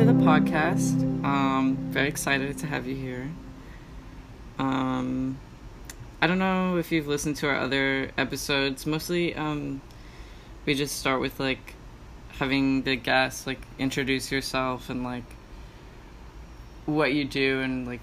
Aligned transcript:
to 0.00 0.06
the 0.06 0.12
podcast. 0.12 1.02
Um, 1.22 1.76
very 1.90 2.08
excited 2.08 2.56
to 2.56 2.66
have 2.66 2.86
you 2.86 2.94
here. 2.94 3.30
Um, 4.58 5.38
I 6.22 6.26
don't 6.26 6.38
know 6.38 6.78
if 6.78 6.90
you've 6.90 7.06
listened 7.06 7.36
to 7.36 7.48
our 7.48 7.56
other 7.58 8.10
episodes. 8.16 8.86
Mostly, 8.86 9.34
um, 9.34 9.82
we 10.64 10.72
just 10.72 10.98
start 10.98 11.20
with 11.20 11.38
like 11.38 11.74
having 12.38 12.84
the 12.84 12.96
guests 12.96 13.46
like 13.46 13.60
introduce 13.78 14.32
yourself 14.32 14.88
and 14.88 15.04
like 15.04 15.36
what 16.86 17.12
you 17.12 17.26
do 17.26 17.60
and 17.60 17.86
like 17.86 18.00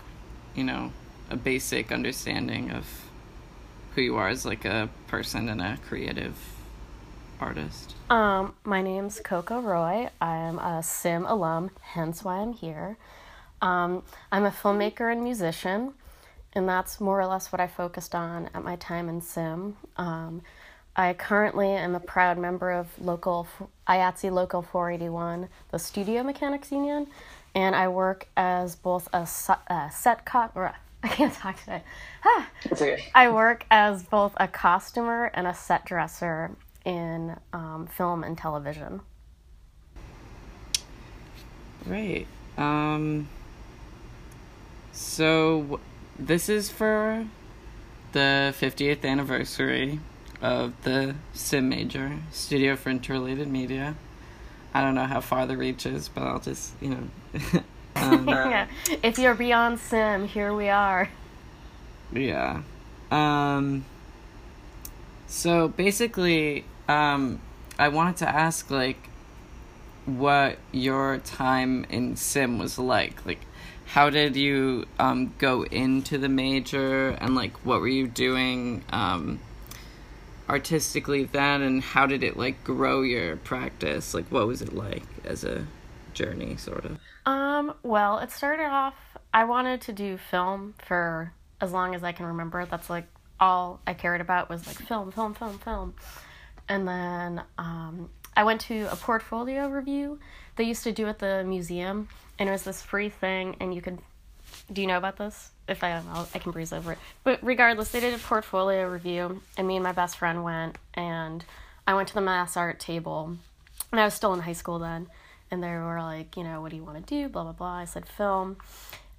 you 0.54 0.64
know 0.64 0.92
a 1.32 1.36
basic 1.36 1.92
understanding 1.92 2.70
of 2.70 3.10
who 3.96 4.04
you 4.04 4.16
are 4.18 4.28
as 4.28 4.46
like 4.46 4.66
a 4.66 4.88
person 5.08 5.50
and 5.50 5.62
a 5.62 5.80
creative 5.88 6.57
artist. 7.40 7.96
Um, 8.10 8.56
my 8.64 8.82
name's 8.82 9.20
Coco 9.20 9.60
Roy. 9.60 10.10
I'm 10.22 10.60
a 10.60 10.82
SIM 10.84 11.26
alum, 11.26 11.72
hence 11.82 12.24
why 12.24 12.38
I'm 12.38 12.54
here. 12.54 12.98
Um, 13.62 14.04
I'm 14.32 14.46
a 14.46 14.52
filmmaker 14.52 15.12
and 15.12 15.24
musician, 15.24 15.94
and 16.54 16.68
that's 16.68 17.02
more 17.02 17.20
or 17.20 17.26
less 17.26 17.52
what 17.52 17.60
I 17.60 17.68
focused 17.68 18.16
on 18.16 18.50
at 18.54 18.64
my 18.64 18.76
time 18.76 19.10
in 19.10 19.22
SIM. 19.22 19.78
Um, 19.98 20.42
I 20.96 21.14
currently 21.14 21.70
am 21.70 21.94
a 21.94 22.00
proud 22.00 22.38
member 22.38 22.72
of 22.72 22.88
local 23.00 23.48
IATSE 23.88 24.32
Local 24.32 24.62
481, 24.62 25.48
the 25.72 25.78
Studio 25.78 26.24
Mechanics 26.24 26.72
Union, 26.72 27.08
and 27.54 27.76
I 27.76 27.88
work 27.88 28.28
as 28.36 28.76
both 28.76 29.08
a, 29.14 29.28
a 29.68 29.90
set 29.92 30.26
cop. 30.26 30.56
I 31.04 31.08
can't 31.10 31.34
talk 31.34 31.60
today. 31.60 31.84
Ah. 32.26 32.50
It's 32.66 32.82
okay. 32.82 33.06
I 33.14 33.30
work 33.30 33.66
as 33.70 34.04
both 34.04 34.34
a 34.38 34.48
costumer 34.48 35.32
and 35.34 35.46
a 35.46 35.54
set 35.54 35.86
dresser 35.86 36.52
in 36.88 37.36
um, 37.52 37.86
film 37.86 38.24
and 38.24 38.38
television. 38.38 39.02
Right. 41.86 42.26
Um, 42.58 43.28
so 44.94 45.82
this 46.18 46.48
is 46.48 46.70
for 46.70 47.28
the 48.14 48.56
50th 48.58 49.04
anniversary 49.04 50.00
of 50.42 50.74
the 50.84 51.16
Sim 51.34 51.68
Major 51.68 52.20
Studio 52.32 52.78
for 52.78 52.90
Interrelated 52.90 53.50
Media. 53.50 53.96
I 54.74 54.82
don't 54.82 54.96
know 54.96 55.06
how 55.06 55.20
far 55.20 55.46
the 55.46 55.58
reach 55.58 55.86
is, 55.86 56.08
but 56.08 56.24
I'll 56.24 56.40
just, 56.40 56.72
you 56.80 56.90
know. 56.90 57.64
um, 57.96 58.28
yeah. 58.30 58.68
If 59.04 59.20
you're 59.20 59.36
beyond 59.36 59.80
Sim, 59.80 60.28
here 60.28 60.54
we 60.54 60.70
are. 60.70 61.10
Yeah. 62.14 62.62
Um, 63.12 63.84
so 65.28 65.68
basically, 65.68 66.64
um, 66.88 67.40
I 67.78 67.90
wanted 67.90 68.18
to 68.18 68.30
ask, 68.30 68.70
like, 68.70 69.10
what 70.06 70.58
your 70.72 71.18
time 71.20 71.86
in 71.90 72.16
sim 72.16 72.58
was 72.58 72.80
like. 72.80 73.26
Like, 73.26 73.42
how 73.86 74.10
did 74.10 74.36
you 74.36 74.86
um, 75.00 75.34
go 75.38 75.64
into 75.64 76.18
the 76.18 76.30
major, 76.30 77.10
and 77.10 77.36
like, 77.36 77.66
what 77.66 77.82
were 77.82 77.88
you 77.88 78.08
doing 78.08 78.84
um, 78.90 79.40
artistically 80.50 81.26
then, 81.26 81.62
and 81.62 81.82
how 81.82 82.06
did 82.06 82.24
it 82.24 82.38
like 82.38 82.64
grow 82.64 83.02
your 83.02 83.38
practice? 83.38 84.14
Like, 84.14 84.26
what 84.32 84.48
was 84.48 84.62
it 84.62 84.74
like 84.74 85.04
as 85.26 85.44
a 85.44 85.68
journey, 86.14 86.58
sort 86.58 86.86
of? 86.86 86.98
Um. 87.26 87.74
Well, 87.84 88.20
it 88.20 88.32
started 88.32 88.68
off. 88.68 88.96
I 89.34 89.44
wanted 89.44 89.82
to 89.82 89.94
do 89.94 90.18
film 90.18 90.74
for 90.86 91.34
as 91.60 91.72
long 91.72 91.96
as 91.96 92.04
I 92.04 92.12
can 92.12 92.26
remember. 92.26 92.66
That's 92.66 92.90
like 92.90 93.08
all 93.40 93.80
I 93.86 93.94
cared 93.94 94.22
about 94.22 94.50
was 94.50 94.66
like 94.66 94.78
film, 94.78 95.12
film, 95.12 95.34
film, 95.34 95.60
film. 95.60 95.94
And 96.70 96.88
then 96.88 97.44
um, 97.58 98.10
I 98.36 98.44
went 98.44 98.62
to 98.62 98.88
a 98.92 98.96
portfolio 98.96 99.68
review 99.70 100.20
they 100.58 100.64
used 100.64 100.84
to 100.84 100.92
do 100.92 101.08
at 101.08 101.20
the 101.20 101.44
museum, 101.44 102.10
and 102.38 102.50
it 102.50 102.52
was 102.52 102.64
this 102.64 102.82
free 102.82 103.10
thing, 103.10 103.56
and 103.60 103.74
you 103.74 103.82
could. 103.82 104.00
Do 104.72 104.82
you 104.82 104.88
know 104.88 104.98
about 104.98 105.18
this? 105.18 105.52
If 105.68 105.84
I 105.84 106.02
I 106.34 106.40
can 106.40 106.52
breeze 106.52 106.74
over 106.74 106.94
it. 106.94 106.98
But 107.24 107.40
regardless, 107.42 107.90
they 107.90 108.00
did 108.00 108.14
a 108.14 108.18
portfolio 108.18 108.90
review, 108.90 109.42
and 109.56 109.68
me 109.68 109.76
and 109.76 109.84
my 109.84 109.92
best 109.92 110.18
friend 110.18 110.44
went, 110.44 110.78
and 110.94 111.46
I 111.86 111.94
went 111.94 112.08
to 112.10 112.14
the 112.16 112.22
mass 112.22 112.58
art 112.58 112.80
table, 112.80 113.38
and 113.92 114.02
I 114.02 114.04
was 114.04 114.14
still 114.14 114.34
in 114.34 114.42
high 114.42 114.54
school 114.54 114.80
then, 114.80 115.08
and 115.52 115.64
they 115.64 115.70
were 115.70 116.00
like, 116.02 116.36
you 116.36 116.44
know, 116.44 116.60
what 116.62 116.72
do 116.72 116.76
you 116.76 116.84
want 116.84 117.06
to 117.06 117.16
do? 117.16 117.30
Blah 117.30 117.44
blah 117.44 117.52
blah. 117.54 117.78
I 117.78 117.86
said 117.86 118.08
film, 118.08 118.58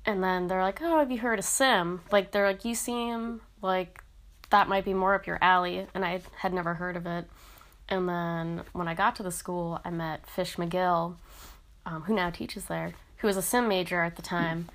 and 0.04 0.22
then 0.22 0.48
they're 0.48 0.62
like, 0.62 0.82
oh, 0.82 0.98
have 0.98 1.10
you 1.10 1.18
heard 1.18 1.38
of 1.38 1.44
Sim? 1.44 2.00
Like 2.10 2.32
they're 2.32 2.46
like, 2.46 2.64
you 2.64 2.74
seem 2.74 3.42
like 3.62 4.02
that 4.50 4.68
might 4.68 4.84
be 4.84 4.94
more 4.94 5.14
up 5.14 5.26
your 5.26 5.38
alley, 5.40 5.86
and 5.94 6.04
I 6.04 6.20
had 6.36 6.52
never 6.52 6.74
heard 6.74 6.96
of 6.96 7.06
it. 7.06 7.26
And 7.88 8.08
then 8.08 8.62
when 8.72 8.88
I 8.88 8.94
got 8.94 9.16
to 9.16 9.22
the 9.22 9.30
school, 9.30 9.80
I 9.84 9.90
met 9.90 10.26
Fish 10.26 10.56
McGill, 10.56 11.16
um, 11.86 12.02
who 12.02 12.14
now 12.14 12.30
teaches 12.30 12.66
there, 12.66 12.92
who 13.18 13.26
was 13.26 13.36
a 13.36 13.42
sim 13.42 13.66
major 13.68 14.02
at 14.02 14.16
the 14.16 14.22
time. 14.22 14.68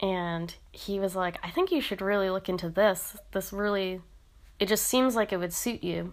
And 0.00 0.54
he 0.72 0.98
was 0.98 1.14
like, 1.16 1.38
I 1.42 1.50
think 1.50 1.70
you 1.72 1.80
should 1.80 2.00
really 2.00 2.30
look 2.30 2.48
into 2.48 2.68
this. 2.68 3.16
This 3.32 3.52
really, 3.52 4.00
it 4.58 4.66
just 4.66 4.86
seems 4.86 5.14
like 5.16 5.32
it 5.32 5.38
would 5.38 5.52
suit 5.52 5.82
you. 5.82 6.12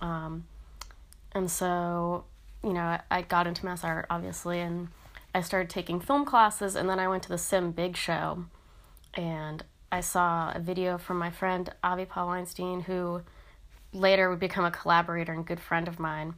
Um, 0.00 0.44
and 1.32 1.50
so, 1.50 2.24
you 2.62 2.72
know, 2.72 2.80
I, 2.80 3.00
I 3.10 3.22
got 3.22 3.46
into 3.46 3.64
mass 3.64 3.84
art, 3.84 4.06
obviously, 4.10 4.60
and 4.60 4.88
I 5.34 5.40
started 5.42 5.68
taking 5.68 6.00
film 6.00 6.24
classes, 6.24 6.74
and 6.74 6.88
then 6.88 6.98
I 6.98 7.08
went 7.08 7.22
to 7.24 7.28
the 7.28 7.38
Sim 7.38 7.72
Big 7.72 7.96
Show. 7.96 8.44
And 9.14 9.64
I 9.92 10.00
saw 10.00 10.52
a 10.54 10.58
video 10.58 10.98
from 10.98 11.18
my 11.18 11.30
friend 11.30 11.72
Avi 11.82 12.04
Paul 12.04 12.28
Weinstein, 12.28 12.82
who 12.82 13.22
later 13.92 14.28
would 14.30 14.40
become 14.40 14.64
a 14.64 14.70
collaborator 14.70 15.32
and 15.32 15.46
good 15.46 15.60
friend 15.60 15.88
of 15.88 15.98
mine. 15.98 16.34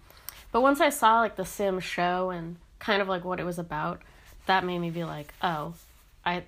But 0.52 0.62
once 0.62 0.80
I 0.80 0.90
saw 0.90 1.20
like 1.20 1.36
the 1.36 1.44
sim 1.44 1.80
show 1.80 2.30
and 2.30 2.56
kind 2.78 3.02
of 3.02 3.08
like 3.08 3.24
what 3.24 3.40
it 3.40 3.44
was 3.44 3.58
about, 3.58 4.02
that 4.46 4.64
made 4.64 4.78
me 4.78 4.90
be 4.90 5.04
like, 5.04 5.32
oh, 5.42 5.74
I 6.24 6.44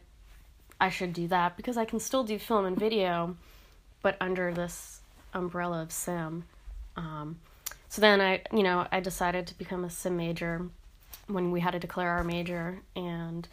I 0.80 0.88
should 0.88 1.12
do 1.12 1.28
that 1.28 1.56
because 1.56 1.76
I 1.76 1.84
can 1.84 2.00
still 2.00 2.24
do 2.24 2.38
film 2.38 2.64
and 2.64 2.78
video, 2.78 3.36
but 4.02 4.16
under 4.20 4.52
this 4.52 5.00
umbrella 5.34 5.82
of 5.82 5.92
sim. 5.92 6.44
Um, 6.96 7.38
so 7.88 8.00
then 8.00 8.20
I, 8.20 8.42
you 8.52 8.62
know, 8.62 8.86
I 8.90 9.00
decided 9.00 9.46
to 9.48 9.58
become 9.58 9.84
a 9.84 9.90
sim 9.90 10.16
major 10.16 10.66
when 11.26 11.50
we 11.50 11.60
had 11.60 11.72
to 11.72 11.78
declare 11.78 12.10
our 12.10 12.24
major, 12.24 12.80
and 12.96 13.46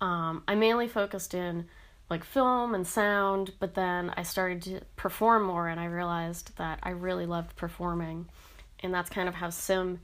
um, 0.00 0.42
I 0.48 0.54
mainly 0.54 0.88
focused 0.88 1.34
in 1.34 1.66
like 2.12 2.24
film 2.24 2.74
and 2.74 2.86
sound, 2.86 3.54
but 3.58 3.74
then 3.74 4.12
I 4.18 4.22
started 4.22 4.60
to 4.64 4.82
perform 4.96 5.44
more 5.44 5.66
and 5.68 5.80
I 5.80 5.86
realized 5.86 6.54
that 6.58 6.78
I 6.82 6.90
really 6.90 7.24
loved 7.24 7.56
performing. 7.56 8.28
And 8.80 8.92
that's 8.92 9.08
kind 9.08 9.28
of 9.30 9.34
how 9.34 9.48
sim 9.48 9.98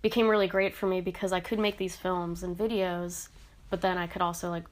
became 0.00 0.28
really 0.28 0.46
great 0.46 0.74
for 0.74 0.86
me 0.86 1.00
because 1.00 1.32
I 1.32 1.40
could 1.40 1.58
make 1.58 1.76
these 1.76 1.96
films 1.96 2.44
and 2.44 2.56
videos, 2.56 3.28
but 3.68 3.80
then 3.80 3.98
I 3.98 4.06
could 4.06 4.22
also 4.22 4.48
like 4.48 4.62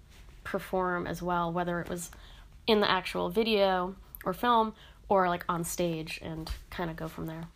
perform 0.45 1.09
as 1.09 1.21
well, 1.21 1.53
whether 1.53 1.81
it 1.81 1.89
was 1.89 2.13
in 2.69 2.79
the 2.79 2.89
actual 2.89 3.29
video 3.29 3.97
or 4.25 4.33
film 4.33 4.73
or 5.09 5.29
like 5.29 5.45
on 5.49 5.65
stage 5.65 6.21
and 6.23 6.49
kind 6.71 6.91
of 6.91 6.97
go 6.97 7.09
from 7.09 7.27
there. 7.27 7.49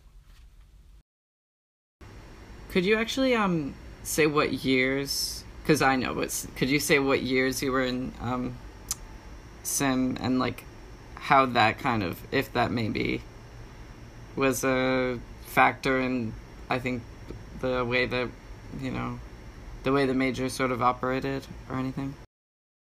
Could 2.73 2.85
you 2.85 2.97
actually 2.97 3.37
um 3.37 3.75
say 4.03 4.27
what 4.27 4.65
years 4.65 5.45
cuz 5.65 5.81
I 5.81 5.95
know 5.95 6.13
but 6.13 6.47
could 6.57 6.69
you 6.69 6.81
say 6.81 6.99
what 6.99 7.23
years 7.23 7.63
you 7.63 7.71
were 7.71 7.85
in 7.85 8.13
um 8.21 8.57
sim 9.63 10.17
and 10.21 10.39
like 10.39 10.65
how 11.15 11.47
that 11.47 11.79
kind 11.79 12.03
of 12.03 12.19
if 12.33 12.53
that 12.53 12.71
maybe 12.71 13.23
was 14.35 14.65
a 14.65 15.19
factor 15.47 16.01
in 16.01 16.33
I 16.69 16.79
think 16.79 17.03
the 17.61 17.85
way 17.85 18.07
that 18.07 18.29
you 18.81 18.91
know 18.91 19.19
the 19.83 19.93
way 19.93 20.07
the 20.07 20.15
major 20.15 20.49
sort 20.49 20.71
of 20.71 20.83
operated 20.83 21.47
or 21.69 21.77
anything. 21.77 22.15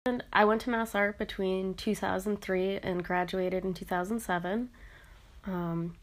And 0.06 0.24
I 0.32 0.46
went 0.46 0.62
to 0.62 0.70
Mass 0.70 0.96
Art 0.96 1.18
between 1.18 1.74
2003 1.74 2.78
and 2.78 3.04
graduated 3.04 3.66
in 3.66 3.74
2007. 3.74 4.70
Um, 5.46 5.96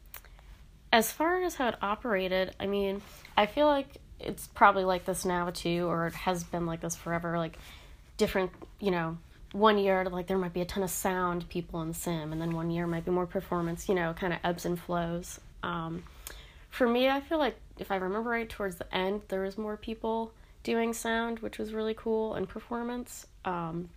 as 0.93 1.11
far 1.11 1.43
as 1.43 1.55
how 1.55 1.69
it 1.69 1.77
operated, 1.81 2.55
I 2.61 2.67
mean, 2.67 3.01
I 3.37 3.47
feel 3.47 3.67
like 3.67 3.97
it's 4.21 4.47
probably 4.49 4.85
like 4.85 5.07
this 5.07 5.25
now 5.25 5.51
too, 5.51 5.87
or 5.89 6.07
it 6.07 6.15
has 6.15 6.45
been 6.45 6.67
like 6.67 6.83
this 6.83 6.95
forever. 6.95 7.39
Like 7.39 7.59
different, 8.19 8.51
you 8.79 8.91
know, 8.91 9.17
one 9.55 9.79
year 9.79 10.05
like 10.07 10.27
there 10.27 10.37
might 10.37 10.53
be 10.53 10.61
a 10.61 10.65
ton 10.65 10.83
of 10.83 10.91
sound 10.91 11.49
people 11.49 11.81
in 11.81 11.95
sim 11.95 12.33
and 12.33 12.43
then 12.43 12.51
one 12.51 12.71
year 12.71 12.89
might 12.89 13.05
be 13.05 13.11
more 13.13 13.25
performance 13.25 13.89
you 13.89 13.95
know 13.95 14.13
kind 14.13 14.33
of 14.33 14.41
ebbs 14.43 14.67
and 14.67 14.79
flows. 14.79 15.41
Um, 15.63 16.03
for 16.71 16.89
me 16.89 17.09
i 17.09 17.21
feel 17.21 17.39
like 17.39 17.55
if 17.79 17.93
i 17.93 17.97
remember 17.97 18.31
right 18.31 18.49
towards 18.49 18.77
the 18.77 18.95
end 18.95 19.23
there 19.29 19.43
was 19.43 19.57
more 19.57 19.77
people 19.77 20.33
doing 20.65 20.93
sound 20.93 21.39
which 21.39 21.57
was 21.57 21.73
really 21.73 21.95
cool 21.95 22.35
and 22.35 22.49
performance. 22.49 23.29
Um, 23.45 23.91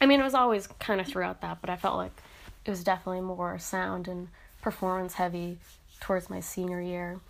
i 0.00 0.06
mean 0.06 0.18
it 0.18 0.24
was 0.24 0.34
always 0.34 0.66
kind 0.66 1.00
of 1.00 1.06
throughout 1.06 1.40
that 1.40 1.60
but 1.60 1.70
i 1.70 1.76
felt 1.76 1.96
like 1.96 2.12
it 2.64 2.70
was 2.70 2.82
definitely 2.82 3.20
more 3.20 3.60
sound 3.60 4.08
and 4.08 4.26
performance 4.60 5.14
heavy 5.14 5.58
towards 6.00 6.28
my 6.28 6.40
senior 6.40 6.80
year. 6.80 7.20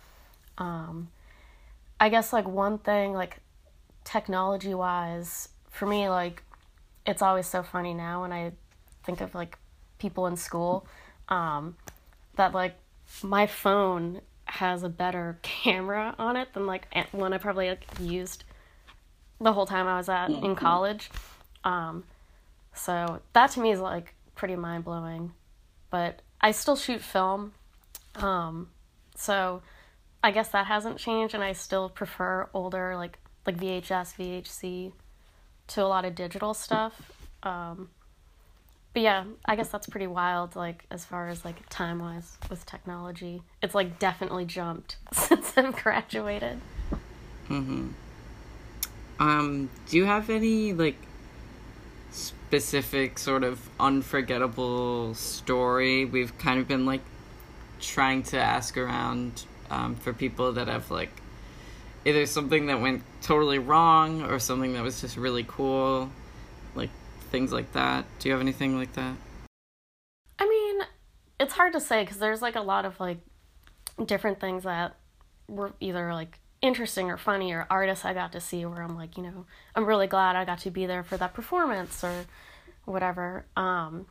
Um, 0.57 1.09
i 1.99 2.09
guess 2.09 2.33
like 2.33 2.47
one 2.47 2.79
thing 2.79 3.13
like 3.13 3.37
technology 4.03 4.73
wise 4.73 5.49
for 5.69 5.85
me 5.85 6.09
like 6.09 6.41
it's 7.07 7.21
always 7.21 7.47
so 7.47 7.63
funny 7.63 7.93
now 7.93 8.21
when 8.21 8.33
I 8.33 8.51
think 9.03 9.21
of 9.21 9.33
like 9.33 9.57
people 9.97 10.27
in 10.27 10.35
school 10.35 10.85
um, 11.29 11.77
that 12.35 12.53
like 12.53 12.75
my 13.23 13.47
phone 13.47 14.21
has 14.45 14.83
a 14.83 14.89
better 14.89 15.39
camera 15.41 16.13
on 16.19 16.35
it 16.35 16.53
than 16.53 16.67
like 16.67 16.87
one 17.11 17.33
I 17.33 17.37
probably 17.37 17.69
like 17.69 17.85
used 17.99 18.43
the 19.39 19.53
whole 19.53 19.65
time 19.65 19.87
I 19.87 19.97
was 19.97 20.09
at 20.09 20.29
in 20.29 20.55
college. 20.55 21.09
Um, 21.63 22.03
so 22.73 23.21
that 23.33 23.51
to 23.51 23.59
me 23.59 23.71
is 23.71 23.79
like 23.79 24.13
pretty 24.35 24.55
mind 24.55 24.83
blowing. 24.83 25.33
But 25.89 26.21
I 26.41 26.51
still 26.51 26.75
shoot 26.75 27.01
film. 27.01 27.53
Um, 28.15 28.69
so 29.15 29.61
I 30.23 30.31
guess 30.31 30.49
that 30.49 30.65
hasn't 30.65 30.97
changed 30.97 31.33
and 31.33 31.43
I 31.43 31.53
still 31.53 31.87
prefer 31.87 32.49
older 32.53 32.95
like 32.95 33.19
like 33.45 33.57
VHS, 33.57 34.15
VHC 34.17 34.91
to 35.67 35.83
a 35.83 35.87
lot 35.87 36.05
of 36.05 36.15
digital 36.15 36.53
stuff. 36.53 37.11
Um, 37.43 37.89
but 38.93 39.03
yeah, 39.03 39.25
I 39.45 39.55
guess 39.55 39.69
that's 39.69 39.87
pretty 39.87 40.07
wild 40.07 40.55
like 40.55 40.85
as 40.89 41.05
far 41.05 41.29
as 41.29 41.45
like 41.45 41.67
time 41.69 41.99
wise 41.99 42.37
with 42.49 42.65
technology. 42.65 43.43
It's 43.61 43.75
like 43.75 43.99
definitely 43.99 44.45
jumped 44.45 44.97
since 45.13 45.57
I've 45.57 45.75
graduated. 45.75 46.59
Mhm. 47.49 47.91
Um, 49.19 49.69
do 49.87 49.97
you 49.97 50.05
have 50.05 50.29
any 50.29 50.73
like 50.73 50.97
specific 52.11 53.17
sort 53.19 53.43
of 53.43 53.69
unforgettable 53.79 55.13
story? 55.15 56.05
We've 56.05 56.37
kind 56.37 56.59
of 56.59 56.67
been 56.67 56.85
like 56.85 57.01
trying 57.79 58.23
to 58.23 58.39
ask 58.39 58.77
around 58.77 59.43
um, 59.69 59.95
for 59.95 60.13
people 60.13 60.53
that 60.53 60.67
have 60.67 60.89
like 60.89 61.11
either 62.05 62.25
something 62.25 62.67
that 62.67 62.81
went 62.81 63.03
totally 63.21 63.59
wrong 63.59 64.23
or 64.23 64.39
something 64.39 64.73
that 64.73 64.83
was 64.83 65.01
just 65.01 65.17
really 65.17 65.45
cool, 65.47 66.09
like 66.75 66.89
things 67.31 67.51
like 67.51 67.71
that. 67.73 68.05
Do 68.19 68.29
you 68.29 68.33
have 68.33 68.41
anything 68.41 68.77
like 68.77 68.93
that? 68.93 69.15
I 70.39 70.47
mean, 70.47 70.85
it's 71.39 71.53
hard 71.53 71.73
to 71.73 71.79
say 71.79 72.03
because 72.03 72.17
there's 72.17 72.41
like 72.41 72.55
a 72.55 72.61
lot 72.61 72.85
of 72.85 72.99
like 72.99 73.19
different 74.05 74.39
things 74.39 74.63
that 74.63 74.95
were 75.47 75.73
either 75.79 76.13
like 76.13 76.39
interesting 76.61 77.09
or 77.09 77.17
funny 77.17 77.51
or 77.53 77.67
artists 77.69 78.05
I 78.05 78.13
got 78.13 78.31
to 78.33 78.41
see 78.41 78.65
where 78.65 78.81
I'm 78.81 78.95
like, 78.95 79.17
you 79.17 79.23
know, 79.23 79.45
I'm 79.75 79.85
really 79.85 80.07
glad 80.07 80.35
I 80.35 80.45
got 80.45 80.59
to 80.59 80.71
be 80.71 80.85
there 80.85 81.03
for 81.03 81.17
that 81.17 81.33
performance 81.33 82.03
or 82.03 82.25
whatever. 82.85 83.45
Um, 83.55 84.07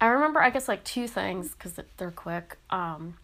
I 0.00 0.06
remember, 0.06 0.42
I 0.42 0.50
guess, 0.50 0.68
like 0.68 0.84
two 0.84 1.06
things 1.06 1.52
because 1.52 1.78
they're 1.96 2.10
quick. 2.10 2.58
Um, 2.70 3.16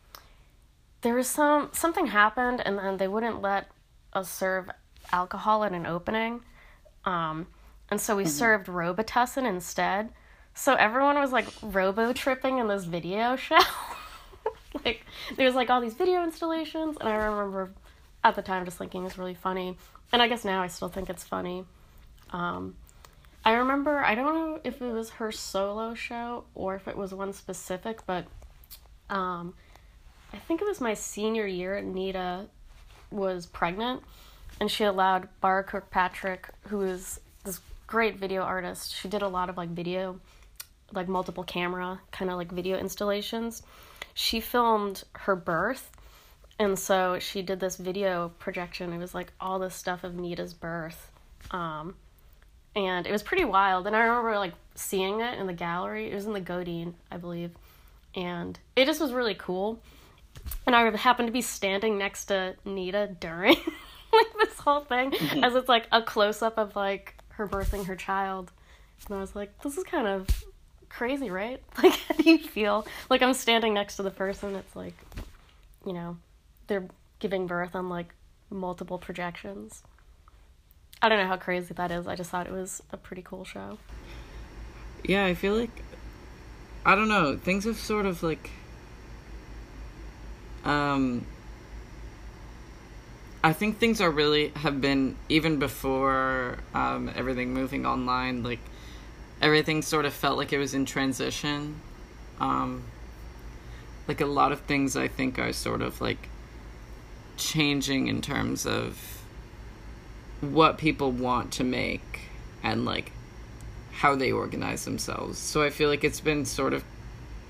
there 1.03 1.15
was 1.15 1.29
some 1.29 1.71
something 1.73 2.07
happened, 2.07 2.61
and 2.65 2.79
then 2.79 2.97
they 2.97 3.09
wouldn't 3.09 3.41
let 3.41 3.71
us 4.13 4.31
serve 4.31 4.71
alcohol 5.13 5.65
at 5.65 5.73
an 5.73 5.87
opening, 5.87 6.43
um, 7.05 7.47
and 7.91 8.01
so 8.01 8.17
we 8.17 8.25
served 8.25 8.67
Robitussin 8.67 9.47
instead. 9.47 10.11
So 10.55 10.75
everyone 10.75 11.19
was 11.19 11.33
like 11.33 11.47
robo 11.63 12.13
tripping 12.13 12.59
in 12.59 12.69
this 12.69 12.85
video 12.85 13.37
show. 13.37 13.59
like 14.85 15.05
there's 15.37 15.55
like 15.55 15.71
all 15.71 15.81
these 15.81 15.95
video 15.95 16.23
installations, 16.23 16.97
and 17.01 17.09
I 17.09 17.15
remember 17.15 17.73
at 18.23 18.37
the 18.37 18.43
time 18.43 18.65
just 18.65 18.79
thinking 18.79 19.03
it 19.03 19.05
was 19.05 19.19
really 19.19 19.35
funny, 19.35 19.77
and 20.13 20.21
I 20.21 20.29
guess 20.29 20.45
now 20.45 20.63
I 20.63 20.67
still 20.67 20.89
think 20.89 21.09
it's 21.09 21.25
funny. 21.25 21.65
Um, 22.31 22.77
I 23.45 23.53
remember 23.53 23.99
I 24.01 24.15
don't 24.15 24.35
know 24.35 24.61
if 24.65 24.83
it 24.83 24.93
was 24.93 25.11
her 25.11 25.33
solo 25.33 25.95
show 25.95 26.45
or 26.55 26.75
if 26.75 26.87
it 26.89 26.97
was 26.97 27.15
one 27.15 27.33
specific, 27.33 28.05
but 28.07 28.27
um, 29.09 29.55
I 30.33 30.39
think 30.39 30.61
it 30.61 30.67
was 30.67 30.81
my 30.81 30.95
senior 30.95 31.47
year. 31.47 31.81
Nita 31.81 32.47
was 33.11 33.47
pregnant, 33.47 34.03
and 34.61 34.71
she 34.71 34.85
allowed 34.85 35.29
Barra 35.41 35.65
Kirkpatrick, 35.65 36.49
who 36.69 36.83
is 36.83 37.21
this 37.45 37.61
great 37.87 38.17
video 38.17 38.43
artist. 38.43 38.95
She 38.95 39.09
did 39.09 39.23
a 39.23 39.29
lot 39.29 39.49
of 39.51 39.57
like 39.57 39.71
video, 39.71 40.21
like 40.93 41.09
multiple 41.09 41.45
camera 41.45 42.01
kind 42.13 42.31
of 42.31 42.37
like 42.37 42.53
video 42.53 42.79
installations. 42.79 43.63
She 44.15 44.41
filmed 44.41 45.05
her 45.13 45.35
birth, 45.35 45.91
and 46.59 46.79
so 46.79 47.19
she 47.19 47.43
did 47.43 47.59
this 47.59 47.77
video 47.77 48.33
projection. 48.39 48.93
It 48.93 48.99
was 48.99 49.15
like 49.15 49.33
all 49.41 49.59
this 49.59 49.75
stuff 49.75 50.05
of 50.05 50.15
Nita's 50.15 50.55
birth. 50.55 51.11
Um, 51.51 51.97
and 52.77 53.07
it 53.07 53.11
was 53.11 53.23
pretty 53.23 53.45
wild. 53.45 53.87
And 53.87 53.97
I 53.97 54.01
remember 54.01 54.39
like 54.39 54.55
seeing 54.77 55.21
it 55.21 55.39
in 55.39 55.47
the 55.47 55.53
gallery. 55.53 56.11
It 56.11 56.15
was 56.15 56.27
in 56.27 56.33
the 56.33 56.41
Godine, 56.41 56.95
I 57.11 57.17
believe, 57.17 57.51
and 58.15 58.59
it 58.77 58.85
just 58.85 59.01
was 59.01 59.13
really 59.13 59.35
cool. 59.35 59.83
And 60.67 60.77
I 60.77 60.89
happened 60.97 61.29
to 61.29 61.33
be 61.33 61.43
standing 61.43 61.99
next 61.99 62.27
to 62.27 62.55
Nita 62.65 63.17
during 63.19 63.57
like 64.13 64.33
this 64.41 64.59
whole 64.59 64.81
thing, 64.81 65.13
mm-hmm. 65.13 65.45
as 65.45 65.55
it's 65.55 65.69
like 65.69 65.87
a 65.93 66.03
close 66.03 66.43
up 66.43 66.59
of 66.59 66.77
like 66.77 67.17
her 67.31 67.47
birthing 67.47 67.87
her 67.87 67.97
child, 67.97 68.53
and 69.07 69.17
I 69.17 69.21
was 69.21 69.35
like, 69.35 69.63
this 69.63 69.77
is 69.77 69.85
kind 69.85 70.07
of 70.07 70.29
crazy, 70.89 71.31
right? 71.31 71.63
Like, 71.83 71.93
how 71.93 72.15
do 72.15 72.31
you 72.31 72.39
feel? 72.39 72.87
Like 73.09 73.23
I'm 73.23 73.35
standing 73.35 73.75
next 73.75 73.97
to 73.97 74.03
the 74.03 74.11
person. 74.11 74.55
It's 74.55 74.77
like, 74.77 74.95
you 75.87 75.93
know, 75.93 76.19
they're 76.67 76.87
giving 77.19 77.47
birth 77.47 77.75
on 77.75 77.89
like 77.89 78.15
multiple 78.51 78.99
projections. 78.99 79.83
I 81.01 81.09
don't 81.09 81.19
know 81.19 81.27
how 81.27 81.39
crazy 81.39 81.73
that 81.75 81.91
is. 81.91 82.07
I 82.07 82.15
just 82.15 82.31
thought 82.31 82.47
it 82.47 82.53
was 82.53 82.83
a 82.93 82.97
pretty 82.97 83.23
cool 83.23 83.45
show. 83.45 83.79
Yeah, 85.03 85.25
I 85.25 85.35
feel 85.35 85.57
like 85.57 85.71
I 86.85 86.95
don't 86.95 87.09
know. 87.09 87.37
Things 87.37 87.65
have 87.65 87.79
sort 87.79 88.05
of 88.05 88.23
like 88.23 88.51
um 90.65 91.25
I 93.43 93.53
think 93.53 93.79
things 93.79 94.01
are 94.01 94.11
really 94.11 94.49
have 94.57 94.81
been 94.81 95.17
even 95.29 95.59
before 95.59 96.59
um 96.75 97.11
everything 97.15 97.55
moving 97.55 97.87
online 97.87 98.43
like 98.43 98.61
everything 99.41 99.83
sort 99.83 100.05
of 100.05 100.13
felt 100.13 100.37
like 100.37 100.53
it 100.53 100.59
was 100.59 100.75
in 100.75 100.85
transition. 100.85 101.81
Um 102.39 102.85
like 104.09 104.21
a 104.21 104.27
lot 104.27 104.53
of 104.53 104.61
things 104.63 104.97
I 104.97 105.09
think 105.09 105.39
are 105.39 105.53
sort 105.53 105.83
of 105.83 106.01
like 106.01 106.29
changing 107.37 108.09
in 108.09 108.21
terms 108.21 108.67
of 108.67 109.23
what 110.41 110.79
people 110.79 111.13
want 111.13 111.53
to 111.53 111.65
make 111.65 112.21
and 112.63 112.85
like 112.85 113.13
how 113.93 114.15
they 114.15 114.33
organize 114.33 114.85
themselves. 114.85 115.39
So 115.39 115.63
I 115.63 115.71
feel 115.71 115.89
like 115.89 116.05
it's 116.05 116.21
been 116.21 116.45
sort 116.45 116.73
of 116.73 116.85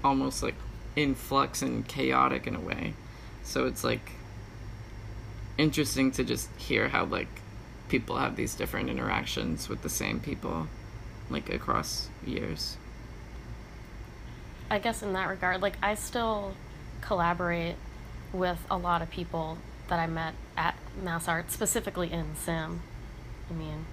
almost 0.03 0.43
like 0.43 0.55
in 0.97 1.15
flux 1.15 1.63
and 1.63 1.87
chaotic 1.87 2.47
in 2.47 2.55
a 2.55 2.61
way. 2.61 2.95
So 3.43 3.67
it's 3.67 3.85
like 3.85 4.13
interesting 5.59 6.11
to 6.13 6.25
just 6.25 6.49
hear 6.57 6.89
how 6.89 7.05
like 7.05 7.29
people 7.89 8.17
have 8.17 8.37
these 8.37 8.55
different 8.55 8.89
interactions 8.89 9.69
with 9.69 9.83
the 9.83 9.89
same 9.89 10.21
people 10.21 10.69
like 11.29 11.53
across 11.53 12.09
years. 12.27 12.77
I 14.71 14.79
guess 14.79 15.03
in 15.03 15.13
that 15.15 15.29
regard, 15.29 15.63
like 15.63 15.77
I 15.83 15.95
still 15.95 16.55
collaborate 17.01 17.77
with 18.33 18.59
a 18.71 18.77
lot 18.77 19.03
of 19.03 19.11
people 19.11 19.59
that 19.89 19.99
I 19.99 20.07
met 20.07 20.35
at 20.57 20.77
Mass 21.03 21.27
Art, 21.27 21.51
specifically 21.51 22.13
in 22.13 22.37
Sim. 22.37 22.83
I 23.51 23.53
mean, 23.53 23.85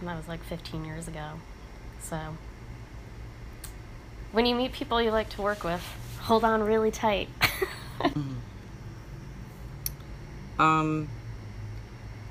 and 0.00 0.08
that 0.08 0.16
was 0.16 0.26
like 0.26 0.42
15 0.44 0.84
years 0.84 1.06
ago. 1.06 1.32
So, 2.00 2.18
when 4.32 4.46
you 4.46 4.54
meet 4.54 4.72
people 4.72 5.00
you 5.02 5.10
like 5.10 5.28
to 5.30 5.42
work 5.42 5.64
with, 5.64 5.84
hold 6.26 6.44
on 6.44 6.62
really 6.62 6.90
tight. 6.90 7.28
Um 10.58 11.08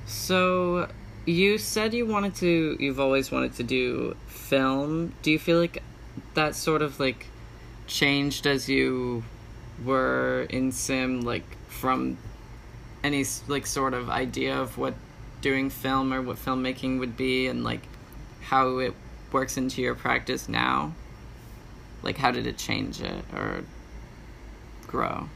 so 0.06 0.88
you 1.26 1.58
said 1.58 1.94
you 1.94 2.06
wanted 2.06 2.34
to 2.36 2.76
you've 2.80 3.00
always 3.00 3.30
wanted 3.30 3.54
to 3.54 3.62
do 3.62 4.16
film. 4.26 5.14
Do 5.22 5.30
you 5.30 5.38
feel 5.38 5.58
like 5.58 5.82
that 6.34 6.54
sort 6.54 6.82
of 6.82 6.98
like 6.98 7.26
changed 7.86 8.46
as 8.46 8.68
you 8.68 9.22
were 9.84 10.46
in 10.50 10.72
sim 10.72 11.20
like 11.20 11.44
from 11.68 12.18
any 13.04 13.24
like 13.46 13.66
sort 13.66 13.94
of 13.94 14.10
idea 14.10 14.58
of 14.58 14.76
what 14.78 14.94
doing 15.40 15.70
film 15.70 16.12
or 16.12 16.20
what 16.22 16.36
filmmaking 16.36 16.98
would 16.98 17.16
be 17.16 17.46
and 17.46 17.62
like 17.62 17.82
how 18.42 18.78
it 18.78 18.94
works 19.30 19.56
into 19.56 19.82
your 19.82 19.94
practice 19.94 20.48
now? 20.48 20.92
Like 22.02 22.16
how 22.16 22.30
did 22.30 22.46
it 22.46 22.58
change 22.58 23.00
it 23.00 23.24
or 23.32 23.62
grow? 24.86 25.28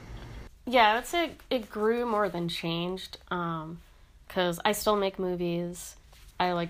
yeah, 0.71 0.93
I 0.93 0.95
would 0.95 1.07
say 1.07 1.33
it 1.51 1.69
grew 1.69 2.07
more 2.07 2.29
than 2.29 2.49
changed. 2.49 3.19
Um, 3.31 3.81
cause 4.29 4.61
I 4.65 4.73
still 4.73 4.97
make 4.97 5.19
movies. 5.19 5.97
I 6.39 6.53
like 6.53 6.69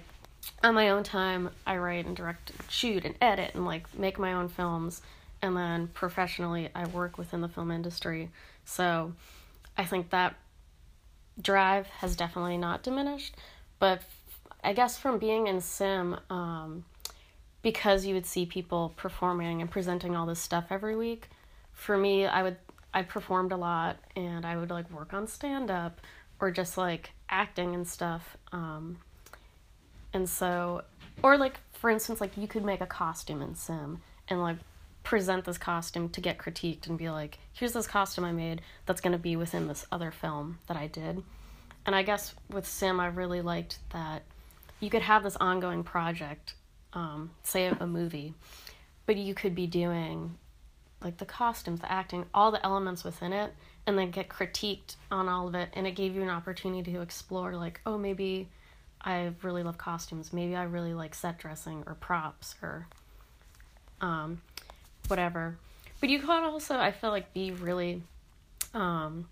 on 0.65 0.75
my 0.75 0.89
own 0.89 1.03
time. 1.03 1.51
I 1.67 1.77
write 1.77 2.07
and 2.07 2.17
direct, 2.17 2.53
shoot 2.69 3.05
and 3.05 3.15
edit, 3.21 3.53
and 3.55 3.67
like 3.67 3.93
make 3.99 4.19
my 4.19 4.33
own 4.33 4.49
films. 4.49 5.03
And 5.43 5.57
then 5.57 5.89
professionally, 5.89 6.71
I 6.75 6.87
work 6.87 7.19
within 7.19 7.41
the 7.41 7.49
film 7.49 7.71
industry. 7.71 8.31
So, 8.65 9.13
I 9.77 9.85
think 9.85 10.11
that 10.11 10.35
drive 11.41 11.87
has 11.87 12.17
definitely 12.17 12.59
not 12.59 12.83
diminished. 12.83 13.35
But 13.79 14.03
I 14.63 14.73
guess 14.73 14.99
from 14.99 15.19
being 15.19 15.47
in 15.47 15.61
sim, 15.61 16.19
um, 16.29 16.85
because 17.63 18.05
you 18.05 18.15
would 18.15 18.27
see 18.27 18.47
people 18.47 18.93
performing 18.97 19.61
and 19.61 19.71
presenting 19.71 20.17
all 20.17 20.27
this 20.27 20.41
stuff 20.41 20.67
every 20.71 20.97
week, 20.97 21.29
for 21.73 21.97
me, 21.97 22.27
I 22.27 22.43
would 22.43 22.57
I 22.93 23.03
performed 23.03 23.53
a 23.53 23.57
lot 23.57 23.99
and 24.17 24.45
I 24.45 24.57
would 24.57 24.71
like 24.71 24.91
work 24.91 25.13
on 25.13 25.27
stand 25.27 25.71
up 25.71 26.01
or 26.41 26.51
just 26.51 26.77
like 26.77 27.13
acting 27.29 27.75
and 27.75 27.87
stuff. 27.87 28.37
Um, 28.53 28.99
and 30.13 30.29
so, 30.29 30.83
or 31.23 31.37
like 31.37 31.61
for 31.73 31.91
instance, 31.91 32.21
like 32.21 32.37
you 32.37 32.47
could 32.47 32.65
make 32.65 32.81
a 32.81 32.87
costume 32.87 33.41
in 33.43 33.55
Sim 33.55 34.01
and 34.29 34.41
like 34.43 34.57
present 35.03 35.45
this 35.45 35.59
costume 35.59 36.09
to 36.11 36.21
get 36.21 36.39
critiqued 36.39 36.87
and 36.87 36.99
be 36.99 37.09
like, 37.09 37.39
here's 37.53 37.73
this 37.73 37.87
costume 37.87 38.25
I 38.25 38.33
made 38.33 38.61
that's 38.87 39.01
going 39.01 39.13
to 39.13 39.19
be 39.19 39.37
within 39.37 39.67
this 39.67 39.87
other 39.91 40.11
film 40.11 40.59
that 40.67 40.77
I 40.77 40.87
did. 40.87 41.23
And 41.87 41.95
I 41.95 42.03
guess 42.03 42.35
with 42.51 42.67
Sim, 42.67 43.01
I 43.01 43.07
really 43.07 43.41
liked 43.41 43.79
that 43.93 44.23
you 44.81 44.91
could 44.91 45.03
have 45.03 45.23
this 45.23 45.37
ongoing 45.37 45.83
project, 45.83 46.55
um, 46.93 47.31
say 47.43 47.67
a 47.67 47.87
movie, 47.87 48.35
but 49.07 49.17
you 49.17 49.35
could 49.35 49.55
be 49.55 49.67
doing 49.67 50.37
like 51.03 51.17
the 51.17 51.25
costumes, 51.25 51.81
the 51.81 51.91
acting, 51.91 52.27
all 52.35 52.51
the 52.51 52.65
elements 52.65 53.05
within 53.05 53.33
it, 53.33 53.55
and 53.87 53.99
then 53.99 54.11
get 54.11 54.29
critiqued 54.29 54.97
on 55.11 55.29
all 55.29 55.49
of 55.49 55.55
it. 55.55 55.71
And 55.73 55.87
it 55.87 55.93
gave 55.93 56.15
you 56.15 56.23
an 56.23 56.29
opportunity 56.29 56.93
to 56.93 57.01
explore, 57.01 57.55
like, 57.57 57.81
oh, 57.87 57.97
maybe 57.97 58.49
I 59.01 59.33
really 59.43 59.63
love 59.63 59.79
costumes. 59.79 60.33
Maybe 60.33 60.55
I 60.55 60.65
really 60.65 60.95
like 60.95 61.15
set 61.15 61.39
dressing 61.39 61.85
or 61.87 61.95
props 61.95 62.55
or 62.63 62.87
um, 64.01 64.43
whatever. 65.09 65.57
But 66.01 66.11
you 66.11 66.19
could 66.19 66.29
also, 66.29 66.77
I 66.77 66.93
feel 66.93 67.11
like, 67.11 67.33
be 67.33 67.51
really 67.51 68.03
um, 68.75 69.29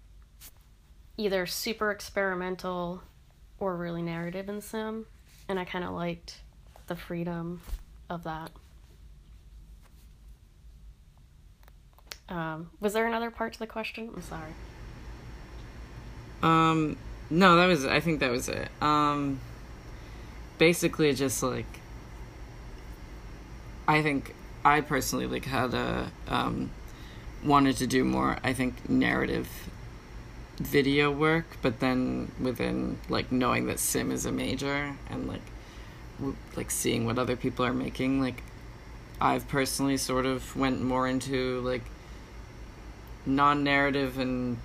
either 1.17 1.47
super 1.47 1.91
experimental 1.91 3.03
or 3.61 3.77
really 3.77 4.03
narrative 4.03 4.49
in 4.49 4.61
sim. 4.61 5.07
And 5.49 5.59
I 5.59 5.65
kind 5.65 5.85
of 5.85 5.91
liked 5.91 6.41
the 6.87 6.97
freedom 6.97 7.61
of 8.09 8.25
that. 8.25 8.51
Um, 12.29 12.71
was 12.81 12.93
there 12.93 13.07
another 13.07 13.31
part 13.31 13.55
to 13.55 13.59
the 13.59 13.67
question? 13.67 14.11
I'm 14.15 14.23
sorry. 14.23 14.53
Um, 16.43 16.97
no, 17.31 17.57
that 17.57 17.67
was. 17.67 17.85
I 17.85 18.01
think 18.01 18.21
that 18.21 18.31
was 18.31 18.49
it. 18.49 18.69
Um, 18.81 19.41
basically, 20.59 21.13
just 21.15 21.43
like 21.43 21.67
I 23.89 24.03
think 24.03 24.35
I 24.65 24.83
personally 24.83 25.27
like 25.27 25.47
had 25.47 25.73
a 25.73 26.11
um, 26.29 26.71
wanted 27.43 27.77
to 27.79 27.87
do 27.87 28.05
more. 28.05 28.39
I 28.45 28.53
think 28.53 28.89
narrative 28.89 29.49
video 30.59 31.11
work, 31.11 31.57
but 31.63 31.81
then 31.81 32.31
within 32.41 32.99
like 33.09 33.33
knowing 33.33 33.67
that 33.67 33.79
sim 33.79 34.13
is 34.13 34.27
a 34.27 34.33
major 34.33 34.97
and 35.09 35.27
like 35.27 35.41
w- 36.19 36.37
like 36.55 36.71
seeing 36.71 37.07
what 37.07 37.19
other 37.19 37.37
people 37.37 37.65
are 37.65 37.73
making, 37.73 38.21
like 38.21 38.43
I've 39.21 39.49
personally 39.49 39.97
sort 39.97 40.27
of 40.27 40.55
went 40.55 40.83
more 40.83 41.09
into 41.09 41.61
like 41.61 41.83
non-narrative 43.29 44.19
and 44.19 44.59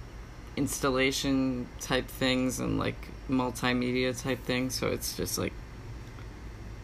installation 0.56 1.68
type 1.80 2.08
things 2.08 2.60
and 2.60 2.80
like 2.80 2.96
multimedia 3.30 4.20
type 4.20 4.44
things. 4.44 4.74
So 4.76 4.88
it's 4.88 5.16
just 5.18 5.38
like 5.38 5.54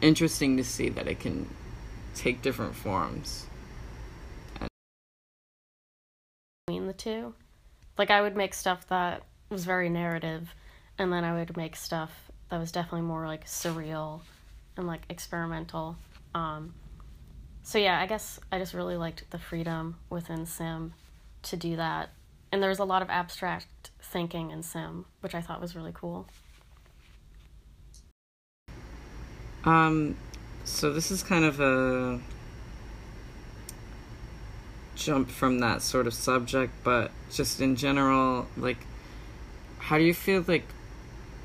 interesting 0.01 0.57
to 0.57 0.63
see 0.63 0.89
that 0.89 1.07
it 1.07 1.19
can 1.19 1.47
take 2.15 2.41
different 2.41 2.75
forms. 2.75 3.45
Between 6.67 6.87
the 6.87 6.93
two. 6.93 7.33
Like 7.97 8.11
i 8.11 8.21
would 8.21 8.35
make 8.35 8.53
stuff 8.53 8.87
that 8.87 9.23
was 9.49 9.65
very 9.65 9.89
narrative 9.89 10.53
and 10.97 11.11
then 11.11 11.23
i 11.23 11.33
would 11.33 11.57
make 11.57 11.75
stuff 11.75 12.11
that 12.49 12.57
was 12.57 12.71
definitely 12.71 13.01
more 13.01 13.25
like 13.25 13.45
surreal 13.45 14.21
and 14.77 14.87
like 14.87 15.01
experimental. 15.09 15.97
Um 16.35 16.73
so 17.61 17.77
yeah 17.77 17.99
i 17.99 18.05
guess 18.05 18.39
i 18.51 18.57
just 18.57 18.73
really 18.73 18.95
liked 18.95 19.29
the 19.31 19.37
freedom 19.37 19.95
within 20.09 20.45
sim 20.45 20.93
to 21.43 21.57
do 21.57 21.75
that. 21.75 22.09
And 22.51 22.61
there 22.61 22.69
was 22.69 22.79
a 22.79 22.85
lot 22.85 23.01
of 23.01 23.09
abstract 23.09 23.91
thinking 24.01 24.51
in 24.51 24.63
Sim, 24.63 25.05
which 25.21 25.35
I 25.35 25.41
thought 25.41 25.61
was 25.61 25.75
really 25.75 25.91
cool. 25.93 26.27
Um, 29.65 30.15
so 30.63 30.91
this 30.91 31.11
is 31.11 31.21
kind 31.21 31.45
of 31.45 31.59
a 31.59 32.19
jump 34.95 35.29
from 35.29 35.59
that 35.59 35.81
sort 35.81 36.07
of 36.07 36.13
subject, 36.13 36.73
but 36.83 37.11
just 37.31 37.61
in 37.61 37.75
general, 37.75 38.47
like, 38.57 38.77
how 39.79 39.97
do 39.97 40.03
you 40.03 40.13
feel 40.13 40.43
like 40.47 40.65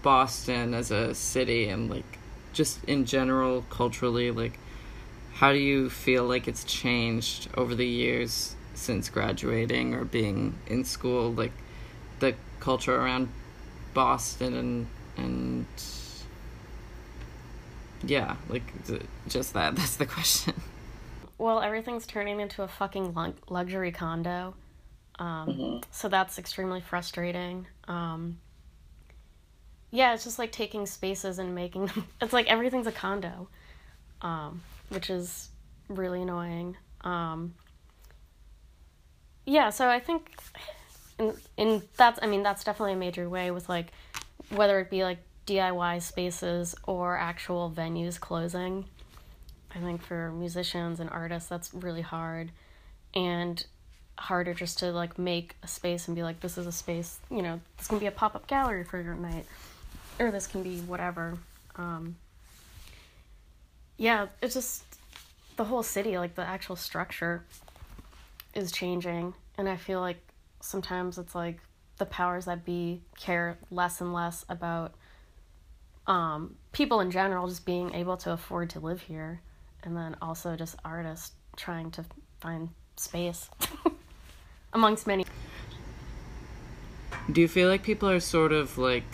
Boston 0.03 0.75
as 0.75 0.91
a 0.91 1.15
city 1.15 1.69
and 1.69 1.89
like 1.89 2.19
just 2.53 2.85
in 2.85 3.05
general 3.05 3.65
culturally, 3.71 4.31
like, 4.31 4.59
how 5.35 5.53
do 5.53 5.59
you 5.59 5.91
feel 5.91 6.25
like 6.25 6.47
it's 6.47 6.65
changed 6.65 7.49
over 7.57 7.75
the 7.75 7.87
years 7.87 8.55
since 8.75 9.09
graduating 9.09 9.95
or 9.95 10.05
being 10.05 10.55
in 10.67 10.85
school, 10.85 11.33
like 11.33 11.53
the 12.21 12.35
culture 12.61 12.95
around 12.95 13.29
Boston 13.93 14.55
and 14.55 14.87
and 15.17 15.67
yeah, 18.03 18.37
like 18.49 18.63
just 19.29 19.55
that. 19.55 19.77
That's 19.77 19.97
the 19.97 20.07
question. 20.07 20.55
Well, 21.39 21.61
everything's 21.61 22.07
turning 22.07 22.41
into 22.41 22.63
a 22.63 22.69
fucking 22.69 23.17
luxury 23.49 23.93
condo, 23.93 24.55
um, 25.19 25.49
mm-hmm. 25.49 25.77
so 25.91 26.09
that's 26.09 26.39
extremely 26.39 26.81
frustrating. 26.81 27.67
Um, 27.89 28.39
yeah, 29.91 30.15
it's 30.15 30.25
just 30.25 30.39
like 30.39 30.53
taking 30.53 30.87
spaces 30.87 31.41
and 31.41 31.55
making 31.55 31.87
them. 31.87 32.07
It's 32.21 32.33
like 32.33 32.47
everything's 32.47 32.87
a 32.87 32.93
condo, 32.93 33.49
um, 34.23 34.63
which 34.91 35.11
is 35.11 35.51
really 35.89 36.23
annoying. 36.23 36.77
Um, 37.03 37.55
yeah, 39.47 39.71
so 39.71 39.89
I 39.89 40.01
think 40.01 40.39
in, 41.19 41.35
in 41.57 41.83
that's 41.97 42.19
I 42.23 42.27
mean 42.27 42.43
that's 42.43 42.65
definitely 42.65 42.95
a 42.95 42.97
major 42.97 43.29
way 43.29 43.51
with 43.51 43.69
like 43.69 43.89
whether 44.51 44.81
it 44.81 44.91
be 44.91 45.05
like 45.05 45.19
DIY 45.47 46.03
spaces 46.03 46.75
or 46.87 47.17
actual 47.17 47.71
venues 47.75 48.19
closing. 48.19 48.87
I 49.75 49.79
think 49.79 50.03
for 50.03 50.31
musicians 50.33 51.01
and 51.01 51.11
artists 51.11 51.49
that's 51.49 51.75
really 51.75 52.01
hard 52.01 52.51
and 53.15 53.65
harder 54.17 54.55
just 54.55 54.79
to 54.79 54.93
like 54.93 55.19
make 55.19 55.57
a 55.63 55.69
space 55.69 56.07
and 56.07 56.15
be 56.17 56.23
like 56.23 56.41
this 56.41 56.57
is 56.57 56.67
a 56.67 56.73
space, 56.73 57.19
you 57.31 57.43
know, 57.43 57.61
this 57.77 57.89
can 57.89 57.99
be 57.99 58.07
a 58.07 58.13
pop-up 58.13 58.47
gallery 58.47 58.85
for 58.85 59.01
your 59.01 59.15
night 59.15 59.47
or 60.19 60.31
this 60.31 60.47
can 60.47 60.63
be 60.63 60.79
whatever. 60.81 61.37
Um 61.77 62.17
yeah, 63.97 64.27
it's 64.41 64.55
just 64.55 64.85
the 65.57 65.65
whole 65.65 65.83
city, 65.83 66.19
like 66.19 66.35
the 66.35 66.47
actual 66.47 66.77
structure 66.77 67.45
is 68.55 68.73
changing 68.73 69.35
and 69.59 69.69
I 69.69 69.77
feel 69.77 70.01
like 70.01 70.19
sometimes 70.61 71.19
it's 71.19 71.35
like 71.35 71.59
the 71.99 72.07
powers 72.07 72.47
that 72.47 72.65
be 72.65 73.03
care 73.19 73.59
less 73.71 74.01
and 74.01 74.13
less 74.13 74.45
about 74.49 74.95
um, 76.07 76.57
people 76.73 77.01
in 77.01 77.11
general 77.11 77.49
just 77.49 77.65
being 77.65 77.95
able 77.95 78.17
to 78.19 78.33
afford 78.33 78.71
to 78.71 78.81
live 78.81 79.01
here 79.01 79.41
and 79.83 79.97
then 79.97 80.17
also 80.21 80.57
just 80.57 80.77
artists 80.85 81.33
trying 81.57 81.91
to 81.93 82.05
find 82.41 82.69
space 82.97 83.49
amongst 84.73 85.07
many. 85.07 85.25
Do 87.31 87.41
you 87.41 87.49
feel 87.49 87.69
like 87.69 87.83
people 87.83 88.11
are 88.11 88.21
sort 88.21 88.53
of 88.53 88.77
like 88.77 89.05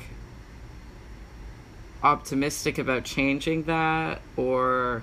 optimistic 2.02 2.78
about 2.78 3.04
changing 3.04 3.64
that 3.64 4.20
or 4.36 5.02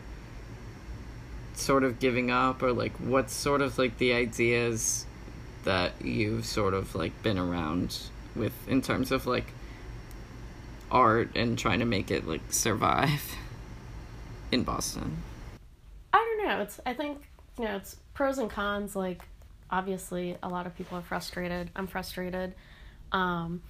sort 1.58 1.84
of 1.84 2.00
giving 2.00 2.30
up 2.30 2.62
or 2.62 2.72
like 2.72 2.94
what's 2.98 3.34
sort 3.34 3.62
of 3.62 3.78
like 3.78 3.98
the 3.98 4.14
ideas 4.14 5.06
that 5.64 5.92
you've 6.02 6.46
sort 6.46 6.74
of 6.74 6.94
like 6.96 7.22
been 7.24 7.38
around 7.38 7.98
with 8.36 8.54
in 8.68 8.82
terms 8.82 9.12
of 9.12 9.26
like 9.26 9.52
art 10.92 11.30
and 11.36 11.58
trying 11.58 11.80
to 11.80 11.86
make 11.86 12.12
it 12.12 12.28
like 12.28 12.42
survive 12.54 13.36
in 14.52 14.64
Boston? 14.64 15.18
I 16.14 16.18
don't 16.18 16.48
know. 16.48 16.62
It's 16.62 16.80
I 16.86 16.94
think 16.94 17.24
you 17.58 17.66
know 17.66 17.76
it's 17.76 17.98
pros 18.14 18.38
and 18.38 18.50
cons. 18.50 18.96
Like 18.96 19.24
obviously, 19.70 20.38
a 20.44 20.50
lot 20.50 20.68
of 20.68 20.76
people 20.76 20.98
are 20.98 21.02
frustrated. 21.04 21.72
I'm 21.76 21.88
frustrated, 21.88 22.54
um, 23.12 23.62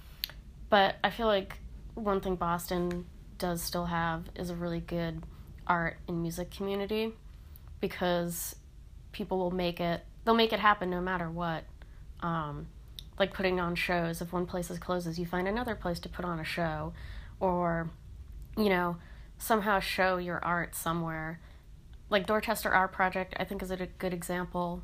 but 0.68 0.96
I 1.02 1.10
feel 1.10 1.26
like 1.26 1.58
one 1.94 2.20
thing 2.20 2.36
Boston 2.36 3.06
does 3.38 3.62
still 3.62 3.86
have 3.86 4.24
is 4.34 4.50
a 4.50 4.54
really 4.54 4.80
good 4.80 5.22
art 5.66 5.96
and 6.06 6.22
music 6.22 6.50
community 6.50 7.12
because 7.80 8.56
people 9.12 9.38
will 9.38 9.50
make 9.50 9.80
it 9.80 10.04
they'll 10.24 10.34
make 10.34 10.52
it 10.52 10.60
happen 10.60 10.90
no 10.90 11.00
matter 11.00 11.30
what. 11.30 11.64
Um, 12.20 12.66
like 13.18 13.32
putting 13.32 13.58
on 13.58 13.74
shows 13.74 14.20
if 14.20 14.32
one 14.32 14.46
place 14.46 14.70
is 14.70 14.78
closes 14.78 15.18
you 15.18 15.26
find 15.26 15.48
another 15.48 15.74
place 15.74 15.98
to 16.00 16.08
put 16.08 16.24
on 16.24 16.38
a 16.38 16.44
show 16.44 16.92
or 17.40 17.90
you 18.56 18.68
know 18.68 18.96
somehow 19.38 19.80
show 19.80 20.18
your 20.18 20.44
art 20.44 20.74
somewhere. 20.74 21.40
Like 22.10 22.26
dorchester 22.26 22.70
art 22.70 22.92
project 22.92 23.34
i 23.38 23.44
think 23.44 23.62
is 23.62 23.70
a 23.70 23.86
good 23.98 24.12
example 24.12 24.82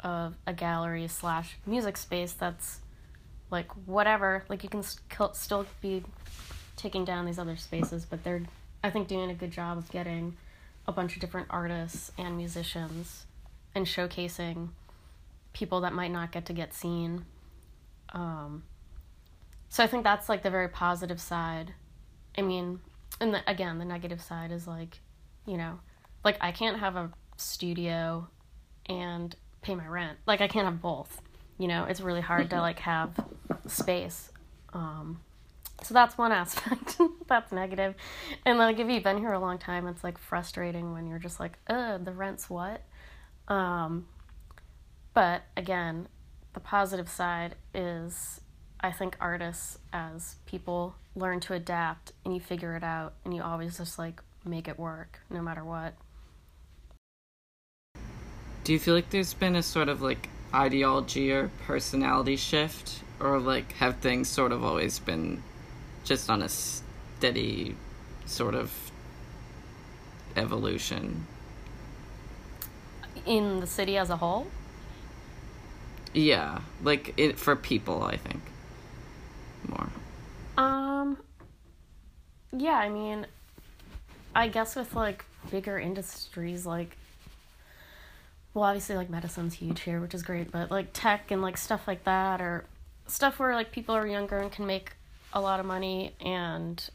of 0.00 0.34
a 0.46 0.52
gallery 0.52 1.08
slash 1.08 1.56
music 1.66 1.96
space 1.96 2.32
that's 2.32 2.80
like 3.50 3.70
whatever. 3.86 4.44
Like 4.48 4.62
you 4.62 4.68
can 4.68 4.82
still 4.82 5.66
be 5.80 6.02
taking 6.76 7.04
down 7.04 7.24
these 7.26 7.38
other 7.38 7.56
spaces 7.56 8.04
but 8.04 8.22
they're 8.22 8.42
i 8.84 8.90
think 8.90 9.08
doing 9.08 9.30
a 9.30 9.34
good 9.34 9.50
job 9.50 9.78
of 9.78 9.90
getting 9.90 10.36
a 10.88 10.92
bunch 10.92 11.14
of 11.14 11.20
different 11.20 11.48
artists 11.50 12.12
and 12.18 12.36
musicians 12.36 13.26
and 13.74 13.86
showcasing 13.86 14.70
people 15.52 15.80
that 15.80 15.92
might 15.92 16.10
not 16.10 16.32
get 16.32 16.46
to 16.46 16.52
get 16.52 16.74
seen. 16.74 17.24
Um, 18.12 18.62
so 19.68 19.82
i 19.82 19.86
think 19.86 20.04
that's 20.04 20.28
like 20.28 20.42
the 20.42 20.50
very 20.50 20.68
positive 20.68 21.20
side. 21.20 21.74
I 22.38 22.42
mean 22.42 22.80
and 23.20 23.34
the, 23.34 23.50
again 23.50 23.78
the 23.78 23.84
negative 23.84 24.20
side 24.20 24.52
is 24.52 24.66
like 24.66 25.00
you 25.46 25.56
know 25.56 25.78
like 26.24 26.36
i 26.40 26.52
can't 26.52 26.78
have 26.78 26.96
a 26.96 27.10
studio 27.36 28.28
and 28.86 29.34
pay 29.62 29.74
my 29.74 29.86
rent. 29.86 30.18
Like 30.26 30.40
i 30.40 30.48
can't 30.48 30.66
have 30.66 30.80
both. 30.80 31.20
You 31.58 31.68
know 31.68 31.84
it's 31.84 32.00
really 32.00 32.20
hard 32.20 32.50
to 32.50 32.60
like 32.60 32.78
have 32.80 33.10
space. 33.66 34.30
Um, 34.72 35.20
so 35.82 35.94
that's 35.94 36.16
one 36.16 36.32
aspect 36.32 36.98
that's 37.26 37.52
negative. 37.52 37.94
And 38.44 38.58
like 38.58 38.78
if 38.78 38.88
you've 38.88 39.02
been 39.02 39.18
here 39.18 39.32
a 39.32 39.38
long 39.38 39.58
time, 39.58 39.86
it's 39.86 40.02
like 40.02 40.18
frustrating 40.18 40.92
when 40.92 41.06
you're 41.06 41.18
just 41.18 41.38
like, 41.38 41.58
uh, 41.68 41.98
the 41.98 42.12
rent's 42.12 42.48
what? 42.48 42.82
Um, 43.48 44.06
but 45.14 45.42
again, 45.56 46.08
the 46.54 46.60
positive 46.60 47.08
side 47.08 47.54
is 47.74 48.40
I 48.80 48.92
think 48.92 49.16
artists 49.20 49.78
as 49.92 50.36
people 50.46 50.94
learn 51.14 51.40
to 51.40 51.54
adapt 51.54 52.12
and 52.24 52.34
you 52.34 52.40
figure 52.40 52.76
it 52.76 52.84
out 52.84 53.14
and 53.24 53.34
you 53.34 53.42
always 53.42 53.78
just 53.78 53.98
like 53.98 54.22
make 54.44 54.68
it 54.68 54.78
work 54.78 55.20
no 55.30 55.42
matter 55.42 55.64
what. 55.64 55.94
Do 58.64 58.72
you 58.72 58.78
feel 58.78 58.94
like 58.94 59.10
there's 59.10 59.34
been 59.34 59.56
a 59.56 59.62
sort 59.62 59.88
of 59.88 60.02
like 60.02 60.28
ideology 60.52 61.32
or 61.32 61.50
personality 61.66 62.36
shift 62.36 63.02
or 63.20 63.38
like 63.38 63.72
have 63.72 63.96
things 63.96 64.28
sort 64.28 64.52
of 64.52 64.64
always 64.64 64.98
been 64.98 65.42
just 66.06 66.30
on 66.30 66.42
a 66.42 66.48
steady 66.48 67.76
sort 68.24 68.54
of 68.54 68.72
evolution 70.36 71.26
in 73.26 73.60
the 73.60 73.66
city 73.66 73.98
as 73.98 74.10
a 74.10 74.16
whole? 74.16 74.46
Yeah, 76.14 76.60
like 76.82 77.12
it 77.18 77.38
for 77.38 77.54
people, 77.56 78.02
I 78.02 78.16
think 78.16 78.40
more. 79.68 79.88
Um. 80.56 81.18
Yeah, 82.56 82.76
I 82.76 82.88
mean, 82.88 83.26
I 84.34 84.48
guess 84.48 84.76
with 84.76 84.94
like 84.94 85.24
bigger 85.50 85.78
industries 85.78 86.66
like 86.66 86.96
well 88.52 88.64
obviously 88.64 88.96
like 88.96 89.08
medicine's 89.08 89.54
huge 89.54 89.80
here 89.80 90.00
which 90.00 90.14
is 90.14 90.22
great 90.22 90.50
but 90.50 90.70
like 90.70 90.88
tech 90.92 91.30
and 91.30 91.40
like 91.40 91.56
stuff 91.56 91.86
like 91.86 92.04
that 92.04 92.40
or 92.40 92.64
stuff 93.06 93.38
where 93.38 93.54
like 93.54 93.70
people 93.70 93.94
are 93.94 94.06
younger 94.06 94.38
and 94.38 94.50
can 94.50 94.66
make 94.66 94.92
a 95.32 95.40
lot 95.40 95.60
of 95.60 95.66
money 95.66 96.14
and 96.20 96.88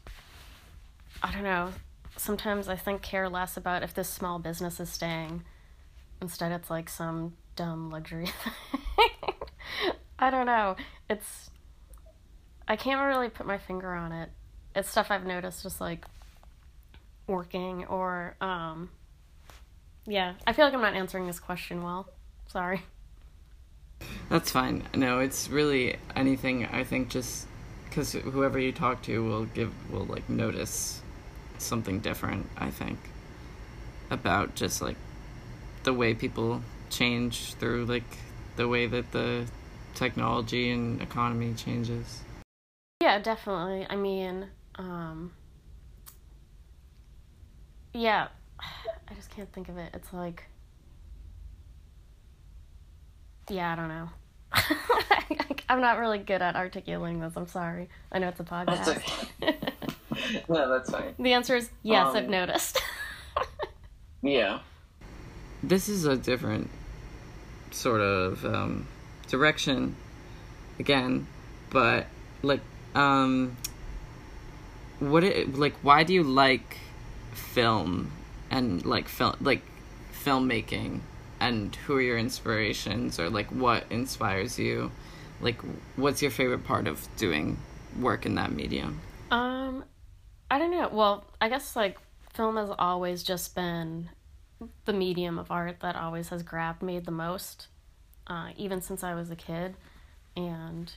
I 1.22 1.32
don't 1.32 1.44
know 1.44 1.70
sometimes 2.16 2.68
I 2.68 2.76
think 2.76 3.02
care 3.02 3.28
less 3.28 3.56
about 3.56 3.82
if 3.82 3.94
this 3.94 4.08
small 4.08 4.38
business 4.38 4.80
is 4.80 4.90
staying 4.90 5.42
instead 6.20 6.52
it's 6.52 6.70
like 6.70 6.88
some 6.88 7.34
dumb 7.56 7.90
luxury 7.90 8.26
thing. 8.96 9.34
I 10.18 10.30
don't 10.30 10.46
know. 10.46 10.76
It's 11.10 11.50
I 12.66 12.76
can't 12.76 13.02
really 13.02 13.28
put 13.28 13.46
my 13.46 13.58
finger 13.58 13.92
on 13.92 14.12
it. 14.12 14.30
It's 14.74 14.88
stuff 14.88 15.10
I've 15.10 15.26
noticed 15.26 15.62
just 15.62 15.80
like 15.80 16.04
working 17.26 17.84
or 17.86 18.34
um 18.40 18.90
yeah 20.06 20.34
i 20.44 20.52
feel 20.52 20.64
like 20.64 20.74
i'm 20.74 20.80
not 20.80 20.94
answering 20.94 21.26
this 21.26 21.40
question 21.40 21.82
well. 21.82 22.08
Sorry. 22.46 22.82
That's 24.28 24.50
fine. 24.50 24.82
No 24.94 25.20
it's 25.20 25.48
really 25.48 25.96
anything 26.16 26.66
i 26.66 26.84
think 26.84 27.08
just 27.08 27.46
because 27.92 28.12
whoever 28.12 28.58
you 28.58 28.72
talk 28.72 29.02
to 29.02 29.22
will 29.22 29.44
give 29.44 29.70
will 29.90 30.06
like 30.06 30.26
notice 30.28 31.02
something 31.58 32.00
different 32.00 32.48
i 32.56 32.70
think 32.70 32.98
about 34.10 34.54
just 34.54 34.80
like 34.80 34.96
the 35.82 35.92
way 35.92 36.14
people 36.14 36.62
change 36.88 37.54
through 37.54 37.84
like 37.84 38.18
the 38.56 38.66
way 38.66 38.86
that 38.86 39.12
the 39.12 39.44
technology 39.94 40.70
and 40.70 41.02
economy 41.02 41.52
changes 41.54 42.22
yeah 43.02 43.18
definitely 43.18 43.86
i 43.90 43.96
mean 43.96 44.46
um 44.76 45.30
yeah, 47.94 48.28
I 48.60 49.14
just 49.14 49.30
can't 49.30 49.52
think 49.52 49.68
of 49.68 49.78
it. 49.78 49.90
It's 49.94 50.12
like, 50.12 50.44
yeah, 53.48 53.72
I 53.72 53.76
don't 53.76 53.88
know. 53.88 54.08
I'm 55.68 55.80
not 55.80 55.98
really 55.98 56.18
good 56.18 56.42
at 56.42 56.56
articulating 56.56 57.20
this. 57.20 57.32
I'm 57.36 57.46
sorry. 57.46 57.88
I 58.10 58.18
know 58.18 58.28
it's 58.28 58.40
a 58.40 58.44
podcast. 58.44 58.84
That's 58.84 58.88
okay. 58.88 59.58
no, 60.48 60.68
that's 60.68 60.90
fine. 60.90 61.14
The 61.18 61.32
answer 61.32 61.56
is 61.56 61.70
yes. 61.82 62.08
Um, 62.08 62.16
I've 62.16 62.28
noticed. 62.28 62.82
yeah. 64.22 64.60
This 65.62 65.88
is 65.88 66.04
a 66.04 66.16
different 66.16 66.70
sort 67.70 68.00
of 68.00 68.44
um, 68.44 68.86
direction, 69.28 69.96
again, 70.78 71.26
but 71.70 72.06
like, 72.42 72.60
um, 72.94 73.56
what 74.98 75.24
it 75.24 75.56
like? 75.56 75.74
Why 75.82 76.04
do 76.04 76.12
you 76.12 76.22
like? 76.22 76.78
film 77.34 78.10
and 78.50 78.84
like 78.84 79.08
film 79.08 79.36
like 79.40 79.62
filmmaking 80.12 81.00
and 81.42 81.74
who 81.74 81.96
are 81.96 82.00
your 82.00 82.18
inspirations 82.18 83.18
or 83.18 83.28
like 83.28 83.48
what 83.48 83.84
inspires 83.90 84.58
you? 84.58 84.92
Like 85.40 85.60
what's 85.96 86.22
your 86.22 86.30
favorite 86.30 86.64
part 86.64 86.86
of 86.86 87.06
doing 87.16 87.58
work 88.00 88.24
in 88.24 88.36
that 88.36 88.52
medium? 88.52 89.00
Um 89.30 89.84
i 90.50 90.58
don't 90.58 90.70
know. 90.70 90.88
Well 90.90 91.24
i 91.40 91.48
guess 91.48 91.74
like 91.74 91.98
film 92.32 92.56
has 92.56 92.70
always 92.78 93.22
just 93.22 93.54
been 93.54 94.08
the 94.84 94.92
medium 94.92 95.38
of 95.38 95.50
art 95.50 95.80
that 95.80 95.96
always 95.96 96.28
has 96.28 96.42
grabbed 96.44 96.80
me 96.82 97.00
the 97.00 97.10
most 97.10 97.66
uh, 98.28 98.50
even 98.56 98.80
since 98.80 99.02
i 99.02 99.12
was 99.14 99.30
a 99.30 99.36
kid. 99.36 99.74
And 100.36 100.92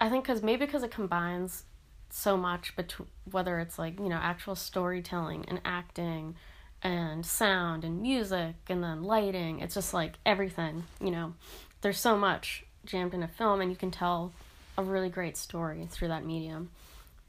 i 0.00 0.08
think 0.08 0.24
because 0.24 0.42
maybe 0.42 0.66
because 0.66 0.82
it 0.82 0.90
combines 0.90 1.64
so 2.10 2.36
much 2.36 2.74
between 2.74 3.08
whether 3.30 3.60
it's 3.60 3.78
like 3.78 3.98
you 4.00 4.08
know 4.08 4.16
actual 4.16 4.56
storytelling 4.56 5.44
and 5.46 5.60
acting 5.64 6.34
and 6.82 7.24
sound 7.26 7.84
and 7.84 8.00
music 8.00 8.54
and 8.68 8.82
then 8.82 9.02
lighting. 9.02 9.60
It's 9.60 9.74
just 9.74 9.92
like 9.94 10.14
everything 10.24 10.84
you 11.00 11.10
know. 11.10 11.34
There's 11.80 12.00
so 12.00 12.16
much 12.16 12.64
jammed 12.84 13.14
in 13.14 13.22
a 13.22 13.28
film 13.28 13.60
and 13.60 13.70
you 13.70 13.76
can 13.76 13.90
tell 13.90 14.32
a 14.76 14.82
really 14.82 15.08
great 15.08 15.36
story 15.36 15.86
through 15.90 16.08
that 16.08 16.24
medium. 16.24 16.70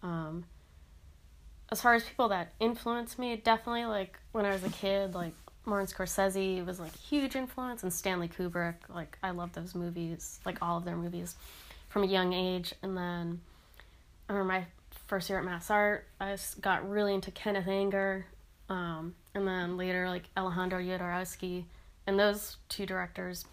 Um, 0.02 0.46
as 1.72 1.82
far 1.82 1.94
as 1.94 2.04
people 2.04 2.30
that 2.30 2.54
influenced 2.60 3.20
me 3.20 3.36
definitely 3.36 3.86
like 3.86 4.18
when 4.32 4.44
i 4.44 4.50
was 4.52 4.64
a 4.64 4.70
kid 4.70 5.14
like 5.14 5.34
Martin 5.66 5.88
Scorsese 5.88 6.66
was 6.66 6.80
like 6.80 6.96
huge 6.96 7.36
influence 7.36 7.84
and 7.84 7.94
Stanley 7.94 8.28
Kubrick 8.28 8.76
like 8.88 9.20
I 9.22 9.32
love 9.32 9.54
those 9.54 9.76
movies 9.76 10.40
like 10.46 10.58
all 10.64 10.78
of 10.78 10.86
their 10.86 10.96
movies 10.96 11.36
from 11.90 12.04
a 12.04 12.08
young 12.08 12.34
age. 12.34 12.74
And 12.82 12.96
then 12.96 13.42
I 14.30 14.34
remember 14.34 14.54
my 14.54 14.66
first 15.08 15.30
year 15.30 15.40
at 15.40 15.46
Mass 15.46 15.70
Art, 15.70 16.06
I 16.22 16.38
got 16.62 16.90
really 16.90 17.14
into 17.14 17.32
Kenneth 17.32 17.68
Anger, 17.68 18.26
um, 18.70 19.16
and 19.34 19.48
then 19.48 19.78
later 19.78 20.10
like 20.10 20.24
Alejandro 20.38 20.80
Jodorowsky, 20.80 21.66
and 22.08 22.20
those 22.20 22.58
two 22.70 22.86
directors 22.86 23.46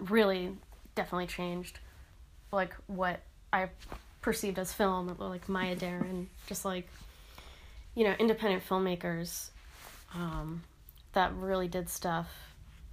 really 0.00 0.56
definitely 0.94 1.26
changed 1.26 1.80
like 2.52 2.74
what 2.86 3.20
I 3.52 3.68
perceived 4.20 4.58
as 4.58 4.72
film, 4.72 5.14
like 5.18 5.48
Maya 5.48 5.76
Deren, 5.76 6.26
just 6.46 6.64
like 6.64 6.88
you 7.94 8.04
know 8.04 8.14
independent 8.18 8.66
filmmakers 8.66 9.50
um, 10.14 10.62
that 11.12 11.34
really 11.34 11.68
did 11.68 11.88
stuff 11.88 12.28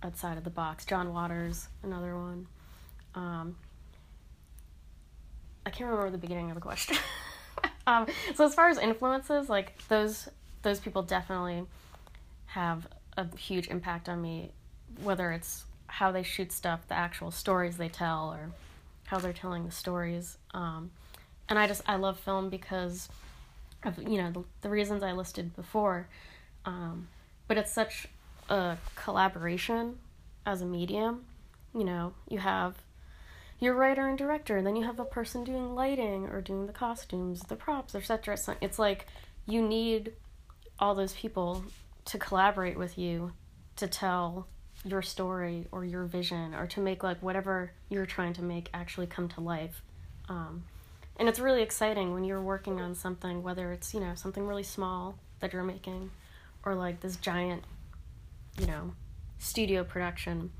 outside 0.03 0.37
of 0.37 0.43
the 0.43 0.49
box. 0.49 0.85
John 0.85 1.13
Waters, 1.13 1.67
another 1.83 2.15
one. 2.17 2.47
Um, 3.13 3.55
I 5.65 5.69
can't 5.69 5.89
remember 5.89 6.11
the 6.11 6.17
beginning 6.17 6.49
of 6.49 6.55
the 6.55 6.61
question. 6.61 6.97
um, 7.87 8.07
so 8.35 8.45
as 8.45 8.53
far 8.53 8.69
as 8.69 8.77
influences, 8.77 9.49
like 9.49 9.77
those 9.87 10.29
those 10.65 10.79
people 10.79 11.03
definitely 11.03 11.63
have 12.47 12.87
a 13.15 13.37
huge 13.37 13.67
impact 13.67 14.09
on 14.09 14.19
me, 14.19 14.51
whether 15.03 15.31
it's 15.31 15.63
how 15.85 16.11
they 16.11 16.23
shoot 16.23 16.51
stuff, 16.51 16.81
the 16.87 16.95
actual 16.95 17.29
stories 17.29 17.77
they 17.77 17.87
tell, 17.87 18.33
or 18.33 18.49
how 19.05 19.19
they're 19.19 19.31
telling 19.31 19.63
the 19.63 19.71
stories. 19.71 20.37
Um, 20.55 20.89
and 21.47 21.59
I 21.59 21.67
just 21.67 21.83
I 21.87 21.95
love 21.97 22.19
film 22.19 22.49
because 22.49 23.09
of 23.83 23.99
you 23.99 24.17
know 24.17 24.31
the, 24.31 24.43
the 24.61 24.69
reasons 24.69 25.03
I 25.03 25.11
listed 25.11 25.55
before. 25.55 26.07
Um, 26.65 27.09
but 27.47 27.57
it's 27.59 27.71
such 27.71 28.07
a 28.49 28.77
collaboration 28.95 29.99
as 30.47 30.61
a 30.61 30.65
medium. 30.65 31.25
You 31.75 31.83
know, 31.83 32.13
you 32.27 32.39
have 32.39 32.75
your 33.59 33.75
writer 33.75 34.07
and 34.07 34.17
director, 34.17 34.57
and 34.57 34.65
then 34.65 34.75
you 34.75 34.85
have 34.85 34.99
a 34.99 35.05
person 35.05 35.43
doing 35.43 35.75
lighting 35.75 36.27
or 36.27 36.41
doing 36.41 36.65
the 36.65 36.73
costumes, 36.73 37.41
the 37.41 37.55
props, 37.55 37.93
etc. 37.93 38.35
It's 38.61 38.79
like 38.79 39.05
you 39.45 39.61
need 39.61 40.13
all 40.79 40.95
those 40.95 41.13
people 41.13 41.63
to 42.05 42.17
collaborate 42.17 42.77
with 42.77 42.97
you 42.97 43.33
to 43.77 43.87
tell 43.87 44.47
your 44.83 45.01
story 45.01 45.67
or 45.71 45.83
your 45.83 46.05
vision 46.05 46.53
or 46.53 46.67
to 46.67 46.79
make 46.79 47.03
like 47.03 47.21
whatever 47.21 47.71
you're 47.89 48.05
trying 48.05 48.33
to 48.33 48.41
make 48.41 48.69
actually 48.73 49.07
come 49.07 49.27
to 49.27 49.41
life. 49.41 49.81
Um, 50.29 50.65
and 51.17 51.29
it's 51.29 51.39
really 51.39 51.61
exciting 51.61 52.13
when 52.13 52.23
you're 52.23 52.41
working 52.41 52.79
on 52.81 52.93
something, 52.93 53.41
whether 53.41 53.71
it's 53.71 53.93
you 53.93 53.99
know 53.99 54.15
something 54.15 54.45
really 54.45 54.63
small 54.63 55.17
that 55.39 55.53
you're 55.53 55.63
making, 55.63 56.11
or 56.63 56.75
like 56.75 56.99
this 56.99 57.15
giant, 57.15 57.63
you 58.59 58.67
know, 58.67 58.93
studio 59.39 59.83
production. 59.83 60.51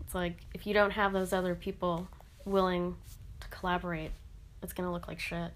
It's 0.00 0.14
like 0.14 0.38
if 0.54 0.66
you 0.66 0.74
don't 0.74 0.92
have 0.92 1.12
those 1.12 1.32
other 1.32 1.54
people 1.54 2.08
willing 2.44 2.96
to 3.40 3.48
collaborate, 3.48 4.12
it's 4.62 4.72
gonna 4.72 4.92
look 4.92 5.08
like 5.08 5.18
shit. 5.18 5.52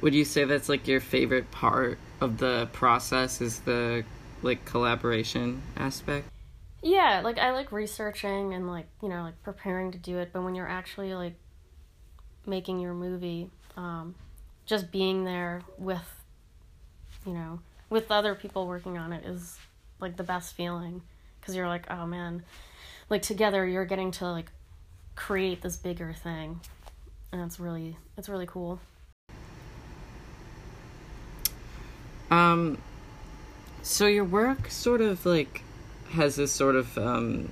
Would 0.00 0.14
you 0.14 0.24
say 0.24 0.44
that's 0.44 0.68
like 0.68 0.88
your 0.88 1.00
favorite 1.00 1.50
part 1.50 1.98
of 2.20 2.38
the 2.38 2.68
process 2.72 3.40
is 3.40 3.60
the 3.60 4.04
like 4.42 4.64
collaboration 4.64 5.62
aspect? 5.76 6.26
Yeah, 6.82 7.20
like 7.22 7.38
I 7.38 7.52
like 7.52 7.72
researching 7.72 8.54
and 8.54 8.66
like, 8.66 8.86
you 9.02 9.08
know, 9.08 9.22
like 9.22 9.42
preparing 9.42 9.92
to 9.92 9.98
do 9.98 10.18
it, 10.18 10.30
but 10.32 10.42
when 10.42 10.54
you're 10.54 10.68
actually 10.68 11.14
like 11.14 11.34
making 12.46 12.80
your 12.80 12.94
movie, 12.94 13.50
um, 13.76 14.14
just 14.64 14.90
being 14.90 15.24
there 15.24 15.62
with, 15.76 16.24
you 17.26 17.34
know, 17.34 17.60
with 17.90 18.10
other 18.10 18.34
people 18.34 18.66
working 18.66 18.96
on 18.96 19.12
it 19.12 19.26
is 19.26 19.58
like 20.00 20.16
the 20.16 20.22
best 20.22 20.54
feeling 20.54 21.02
because 21.40 21.54
you're 21.54 21.68
like, 21.68 21.90
oh 21.90 22.06
man, 22.06 22.42
like 23.10 23.20
together 23.20 23.66
you're 23.66 23.84
getting 23.84 24.10
to 24.12 24.30
like 24.30 24.50
create 25.16 25.60
this 25.60 25.76
bigger 25.76 26.14
thing, 26.14 26.60
and 27.32 27.42
it's 27.42 27.60
really 27.60 27.98
it's 28.16 28.28
really 28.28 28.46
cool. 28.46 28.80
Um, 32.30 32.78
so 33.82 34.06
your 34.06 34.24
work 34.24 34.70
sort 34.70 35.00
of 35.00 35.26
like 35.26 35.62
has 36.10 36.36
this 36.36 36.52
sort 36.52 36.76
of 36.76 36.96
um, 36.98 37.50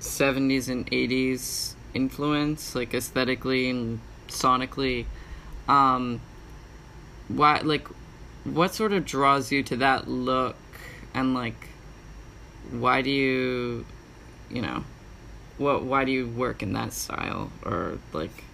70s 0.00 0.68
and 0.68 0.90
80s 0.90 1.74
influence, 1.94 2.74
like 2.74 2.94
aesthetically 2.94 3.70
and 3.70 4.00
sonically. 4.28 5.06
Um, 5.68 6.20
why, 7.28 7.60
like, 7.60 7.86
what 8.44 8.74
sort 8.74 8.92
of 8.92 9.04
draws 9.04 9.52
you 9.52 9.62
to 9.64 9.76
that 9.76 10.08
look, 10.08 10.56
and 11.14 11.34
like, 11.34 11.68
why 12.70 13.02
do 13.02 13.10
you, 13.10 13.84
you 14.50 14.62
know, 14.62 14.84
what, 15.58 15.84
why 15.84 16.04
do 16.04 16.12
you 16.12 16.26
work 16.26 16.62
in 16.62 16.72
that 16.72 16.92
style, 16.92 17.52
or 17.64 17.98
like, 18.12 18.44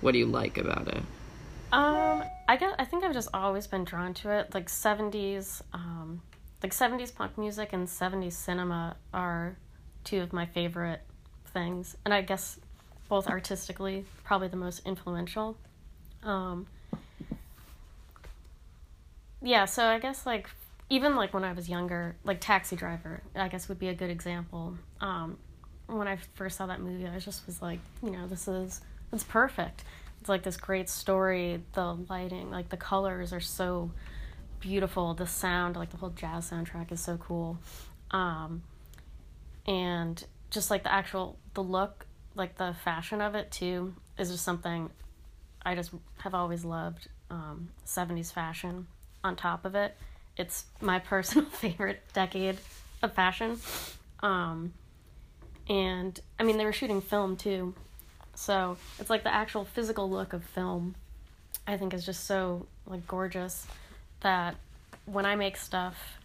what 0.00 0.12
do 0.12 0.18
you 0.18 0.26
like 0.26 0.58
about 0.58 0.88
it? 0.88 1.02
Um, 1.72 2.22
I 2.46 2.56
guess 2.56 2.74
I 2.78 2.84
think 2.84 3.04
I've 3.04 3.12
just 3.12 3.28
always 3.32 3.66
been 3.66 3.84
drawn 3.84 4.14
to 4.14 4.30
it. 4.30 4.54
Like 4.54 4.68
seventies, 4.68 5.62
um, 5.72 6.22
like 6.62 6.72
seventies 6.72 7.10
punk 7.10 7.38
music 7.38 7.72
and 7.72 7.88
seventies 7.88 8.36
cinema 8.36 8.96
are 9.12 9.56
two 10.04 10.20
of 10.20 10.32
my 10.32 10.46
favorite 10.46 11.00
things, 11.52 11.96
and 12.04 12.12
I 12.12 12.22
guess 12.22 12.58
both 13.08 13.26
artistically 13.26 14.04
probably 14.24 14.48
the 14.48 14.56
most 14.56 14.86
influential. 14.86 15.56
Um, 16.22 16.66
yeah, 19.42 19.64
so 19.64 19.84
I 19.84 19.98
guess 19.98 20.26
like 20.26 20.48
even 20.90 21.16
like 21.16 21.32
when 21.32 21.44
I 21.44 21.52
was 21.52 21.68
younger, 21.68 22.16
like 22.24 22.40
Taxi 22.40 22.76
Driver, 22.76 23.22
I 23.34 23.48
guess 23.48 23.68
would 23.68 23.78
be 23.78 23.88
a 23.88 23.94
good 23.94 24.10
example. 24.10 24.74
Um, 25.00 25.38
when 25.86 26.08
I 26.08 26.18
first 26.34 26.56
saw 26.58 26.66
that 26.66 26.80
movie, 26.80 27.06
I 27.06 27.18
just 27.18 27.46
was 27.46 27.62
like, 27.62 27.80
you 28.02 28.10
know, 28.10 28.26
this 28.26 28.48
is 28.48 28.82
it's 29.12 29.24
perfect 29.24 29.84
it's 30.24 30.28
like 30.30 30.42
this 30.42 30.56
great 30.56 30.88
story. 30.88 31.62
The 31.74 31.98
lighting 32.08 32.50
like 32.50 32.70
the 32.70 32.78
colors 32.78 33.34
are 33.34 33.40
so 33.40 33.90
beautiful. 34.58 35.12
The 35.12 35.26
sound 35.26 35.76
like 35.76 35.90
the 35.90 35.98
whole 35.98 36.14
jazz 36.16 36.50
soundtrack 36.50 36.90
is 36.92 37.00
so 37.00 37.18
cool. 37.18 37.58
Um 38.10 38.62
and 39.66 40.24
just 40.48 40.70
like 40.70 40.82
the 40.82 40.90
actual 40.90 41.36
the 41.52 41.62
look 41.62 42.06
like 42.34 42.56
the 42.56 42.74
fashion 42.84 43.20
of 43.20 43.34
it 43.34 43.50
too 43.50 43.94
is 44.18 44.30
just 44.30 44.44
something 44.44 44.88
i 45.62 45.74
just 45.74 45.90
have 46.18 46.34
always 46.34 46.64
loved 46.64 47.08
um 47.30 47.68
70s 47.86 48.32
fashion 48.32 48.86
on 49.22 49.36
top 49.36 49.66
of 49.66 49.74
it. 49.74 49.94
It's 50.38 50.64
my 50.80 50.98
personal 51.10 51.50
favorite 51.50 52.00
decade 52.14 52.56
of 53.02 53.12
fashion. 53.12 53.58
Um 54.20 54.72
and 55.68 56.18
i 56.40 56.42
mean 56.44 56.56
they 56.56 56.64
were 56.64 56.72
shooting 56.72 57.02
film 57.02 57.36
too 57.36 57.74
so 58.34 58.76
it's 58.98 59.10
like 59.10 59.22
the 59.22 59.32
actual 59.32 59.64
physical 59.64 60.08
look 60.10 60.32
of 60.32 60.44
film, 60.44 60.94
I 61.66 61.76
think 61.76 61.94
is 61.94 62.04
just 62.04 62.24
so 62.24 62.66
like 62.86 63.06
gorgeous 63.06 63.66
that 64.20 64.56
when 65.06 65.26
I 65.26 65.36
make 65.36 65.56
stuff, 65.56 66.18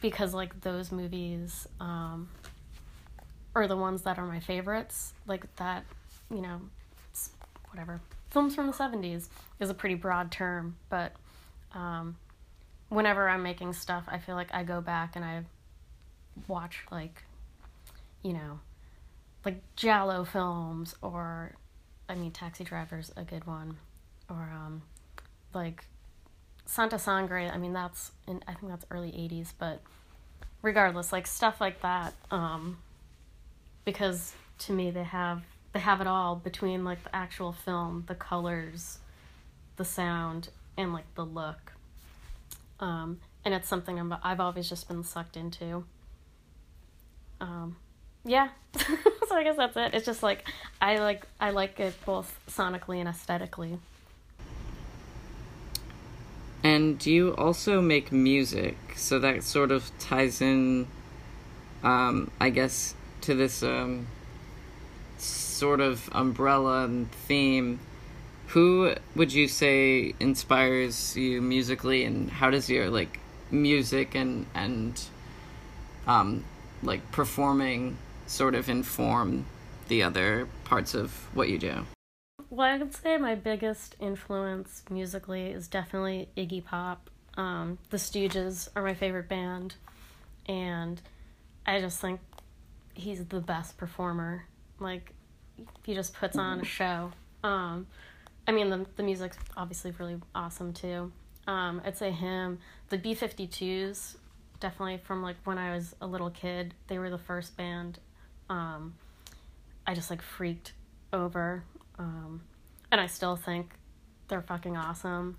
because 0.00 0.32
like 0.34 0.60
those 0.62 0.92
movies 0.92 1.66
um, 1.80 2.28
are 3.54 3.66
the 3.66 3.76
ones 3.76 4.02
that 4.02 4.18
are 4.18 4.26
my 4.26 4.40
favorites, 4.40 5.12
like 5.26 5.54
that, 5.56 5.84
you 6.30 6.40
know, 6.40 6.60
whatever. 7.70 8.00
Films 8.30 8.54
from 8.54 8.66
the 8.66 8.72
70s 8.72 9.28
is 9.58 9.70
a 9.70 9.74
pretty 9.74 9.96
broad 9.96 10.30
term, 10.30 10.76
but 10.88 11.12
um, 11.72 12.16
whenever 12.88 13.28
I'm 13.28 13.42
making 13.42 13.72
stuff, 13.72 14.04
I 14.08 14.18
feel 14.18 14.36
like 14.36 14.54
I 14.54 14.62
go 14.62 14.80
back 14.80 15.16
and 15.16 15.24
I 15.24 15.42
watch 16.46 16.84
like, 16.90 17.24
you 18.22 18.32
know, 18.32 18.60
like 19.44 19.62
Giallo 19.76 20.24
films 20.24 20.94
or 21.02 21.54
I 22.08 22.14
mean 22.14 22.30
Taxi 22.30 22.64
Driver's 22.64 23.12
a 23.16 23.22
good 23.22 23.46
one 23.46 23.76
or 24.28 24.50
um 24.52 24.82
like 25.54 25.84
Santa 26.66 26.98
Sangre 26.98 27.50
I 27.52 27.56
mean 27.56 27.72
that's 27.72 28.12
in 28.26 28.42
I 28.46 28.54
think 28.54 28.70
that's 28.70 28.86
early 28.90 29.10
80s 29.10 29.52
but 29.58 29.80
regardless 30.62 31.12
like 31.12 31.26
stuff 31.26 31.60
like 31.60 31.80
that 31.82 32.14
um 32.30 32.78
because 33.84 34.34
to 34.58 34.72
me 34.72 34.90
they 34.90 35.04
have 35.04 35.42
they 35.72 35.80
have 35.80 36.00
it 36.00 36.06
all 36.06 36.36
between 36.36 36.84
like 36.84 37.02
the 37.04 37.14
actual 37.14 37.52
film 37.52 38.04
the 38.06 38.14
colors 38.14 38.98
the 39.76 39.84
sound 39.84 40.50
and 40.76 40.92
like 40.92 41.14
the 41.14 41.24
look. 41.24 41.72
Um 42.78 43.20
and 43.44 43.54
it's 43.54 43.68
something 43.68 43.98
I'm 43.98 44.14
I've 44.22 44.40
always 44.40 44.68
just 44.68 44.88
been 44.88 45.02
sucked 45.02 45.36
into. 45.36 45.84
Um 47.40 47.76
yeah 48.24 48.48
so 49.30 49.36
i 49.36 49.44
guess 49.44 49.56
that's 49.56 49.76
it. 49.76 49.94
It's 49.94 50.04
just 50.04 50.22
like 50.24 50.46
i 50.82 50.98
like 50.98 51.24
i 51.40 51.50
like 51.50 51.78
it 51.78 51.94
both 52.04 52.38
sonically 52.48 52.98
and 52.98 53.08
aesthetically. 53.08 53.78
And 56.62 57.04
you 57.06 57.34
also 57.36 57.80
make 57.80 58.12
music? 58.12 58.76
So 58.96 59.18
that 59.20 59.44
sort 59.44 59.70
of 59.70 59.90
ties 59.98 60.42
in 60.42 60.88
um, 61.84 62.30
i 62.40 62.50
guess 62.50 62.94
to 63.22 63.34
this 63.34 63.62
um, 63.62 64.08
sort 65.16 65.80
of 65.80 66.10
umbrella 66.12 66.84
and 66.84 67.10
theme. 67.12 67.78
Who 68.48 68.94
would 69.14 69.32
you 69.32 69.46
say 69.46 70.14
inspires 70.18 71.16
you 71.16 71.40
musically 71.40 72.02
and 72.02 72.28
how 72.28 72.50
does 72.50 72.68
your 72.68 72.90
like 72.90 73.20
music 73.52 74.16
and 74.16 74.46
and 74.54 75.00
um 76.06 76.44
like 76.82 77.02
performing 77.12 77.96
sort 78.30 78.54
of 78.54 78.68
inform 78.68 79.44
the 79.88 80.02
other 80.04 80.46
parts 80.64 80.94
of 80.94 81.12
what 81.34 81.48
you 81.48 81.58
do? 81.58 81.84
Well, 82.48 82.66
I 82.66 82.78
would 82.78 82.94
say 82.94 83.16
my 83.16 83.34
biggest 83.34 83.96
influence 84.00 84.84
musically 84.88 85.48
is 85.50 85.68
definitely 85.68 86.28
Iggy 86.36 86.64
Pop. 86.64 87.10
Um, 87.36 87.78
the 87.90 87.96
Stooges 87.96 88.68
are 88.74 88.82
my 88.82 88.94
favorite 88.94 89.28
band, 89.28 89.74
and 90.46 91.00
I 91.66 91.80
just 91.80 92.00
think 92.00 92.20
he's 92.94 93.24
the 93.26 93.40
best 93.40 93.76
performer. 93.76 94.46
Like, 94.78 95.12
he 95.84 95.94
just 95.94 96.14
puts 96.14 96.38
on 96.38 96.60
a 96.60 96.64
show. 96.64 97.12
Um, 97.42 97.86
I 98.46 98.52
mean, 98.52 98.70
the 98.70 98.86
the 98.96 99.02
music's 99.02 99.38
obviously 99.56 99.92
really 99.92 100.18
awesome 100.34 100.72
too. 100.72 101.12
Um, 101.46 101.82
I'd 101.84 101.96
say 101.96 102.10
him. 102.10 102.58
The 102.88 102.98
B 102.98 103.14
52s, 103.14 104.16
definitely 104.58 104.98
from 104.98 105.22
like 105.22 105.36
when 105.44 105.58
I 105.58 105.74
was 105.74 105.94
a 106.00 106.06
little 106.06 106.30
kid, 106.30 106.74
they 106.88 106.98
were 106.98 107.10
the 107.10 107.18
first 107.18 107.56
band 107.56 107.98
um, 108.50 108.94
I 109.86 109.94
just 109.94 110.10
like 110.10 110.20
freaked 110.20 110.74
over. 111.12 111.64
Um, 111.98 112.42
and 112.92 113.00
I 113.00 113.06
still 113.06 113.36
think 113.36 113.72
they're 114.28 114.42
fucking 114.42 114.76
awesome. 114.76 115.36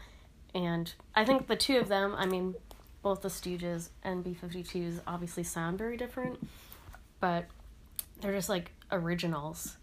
And 0.56 0.91
I 1.13 1.26
think 1.26 1.47
the 1.47 1.56
two 1.56 1.78
of 1.78 1.88
them, 1.88 2.15
I 2.17 2.26
mean, 2.26 2.56
both 3.04 3.21
the 3.21 3.30
Stooges 3.30 3.89
and 4.04 4.24
B 4.24 4.36
52s 4.41 5.02
obviously 5.06 5.43
sound 5.43 5.78
very 5.78 5.97
different, 5.97 6.45
but 7.19 7.45
they're 8.21 8.34
just 8.34 8.50
like 8.50 8.71
originals. 8.91 9.78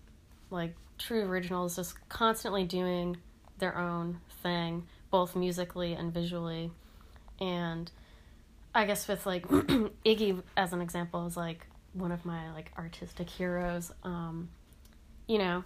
Like 0.51 0.75
true 0.99 1.23
originals, 1.23 1.77
just 1.77 2.09
constantly 2.09 2.65
doing 2.65 3.17
their 3.59 3.77
own 3.77 4.21
thing, 4.43 4.87
both 5.11 5.37
musically 5.37 5.95
and 5.95 6.13
visually. 6.13 6.71
And 7.41 7.91
I 8.75 8.85
guess 8.85 9.09
with 9.09 9.27
like 9.27 9.47
Iggy 9.49 10.43
as 10.57 10.73
an 10.73 10.81
example 10.81 11.27
is 11.27 11.37
like 11.37 11.67
one 11.99 12.13
of 12.13 12.25
my 12.25 12.53
like 12.53 12.71
artistic 12.79 13.29
heroes. 13.29 13.93
Um, 14.03 14.49
you 15.27 15.39
know, 15.39 15.65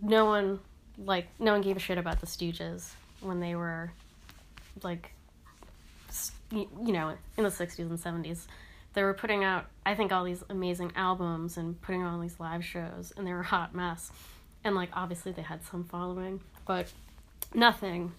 no 0.00 0.24
one 0.24 0.60
like 0.98 1.28
no 1.38 1.52
one 1.52 1.60
gave 1.60 1.76
a 1.76 1.80
shit 1.80 1.98
about 1.98 2.20
the 2.20 2.26
Stooges 2.26 2.90
when 3.20 3.40
they 3.40 3.54
were 3.54 3.92
like 4.82 5.12
you 6.50 6.68
know 6.92 7.14
in 7.36 7.44
the 7.44 7.50
60s 7.50 7.78
and 7.78 7.98
70s 7.98 8.46
they 8.94 9.02
were 9.02 9.14
putting 9.14 9.44
out 9.44 9.66
i 9.86 9.94
think 9.94 10.10
all 10.10 10.24
these 10.24 10.42
amazing 10.50 10.90
albums 10.96 11.56
and 11.56 11.80
putting 11.80 12.02
on 12.02 12.20
these 12.20 12.40
live 12.40 12.64
shows 12.64 13.12
and 13.16 13.26
they 13.26 13.32
were 13.32 13.40
a 13.40 13.44
hot 13.44 13.74
mess. 13.74 14.10
And 14.62 14.74
like 14.74 14.90
obviously 14.92 15.32
they 15.32 15.42
had 15.42 15.64
some 15.64 15.84
following 15.84 16.40
but 16.66 16.92
nothing 17.54 18.12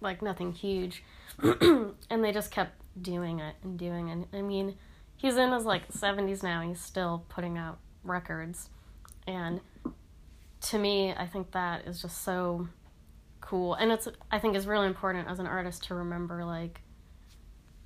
like 0.00 0.22
nothing 0.22 0.52
huge. 0.52 1.02
And 2.10 2.22
they 2.22 2.32
just 2.32 2.50
kept 2.50 2.72
doing 3.00 3.40
it 3.40 3.54
and 3.62 3.78
doing 3.78 4.08
it. 4.08 4.28
I 4.36 4.42
mean 4.42 4.76
he's 5.22 5.36
in 5.36 5.52
his 5.52 5.64
like 5.64 5.90
70s 5.90 6.42
now 6.42 6.60
he's 6.60 6.80
still 6.80 7.24
putting 7.30 7.56
out 7.56 7.78
records 8.04 8.68
and 9.26 9.60
to 10.60 10.78
me 10.78 11.14
i 11.16 11.26
think 11.26 11.52
that 11.52 11.86
is 11.86 12.02
just 12.02 12.22
so 12.22 12.68
cool 13.40 13.74
and 13.74 13.90
it's 13.90 14.08
i 14.30 14.38
think 14.38 14.54
is 14.54 14.66
really 14.66 14.86
important 14.86 15.28
as 15.28 15.38
an 15.38 15.46
artist 15.46 15.84
to 15.84 15.94
remember 15.94 16.44
like 16.44 16.82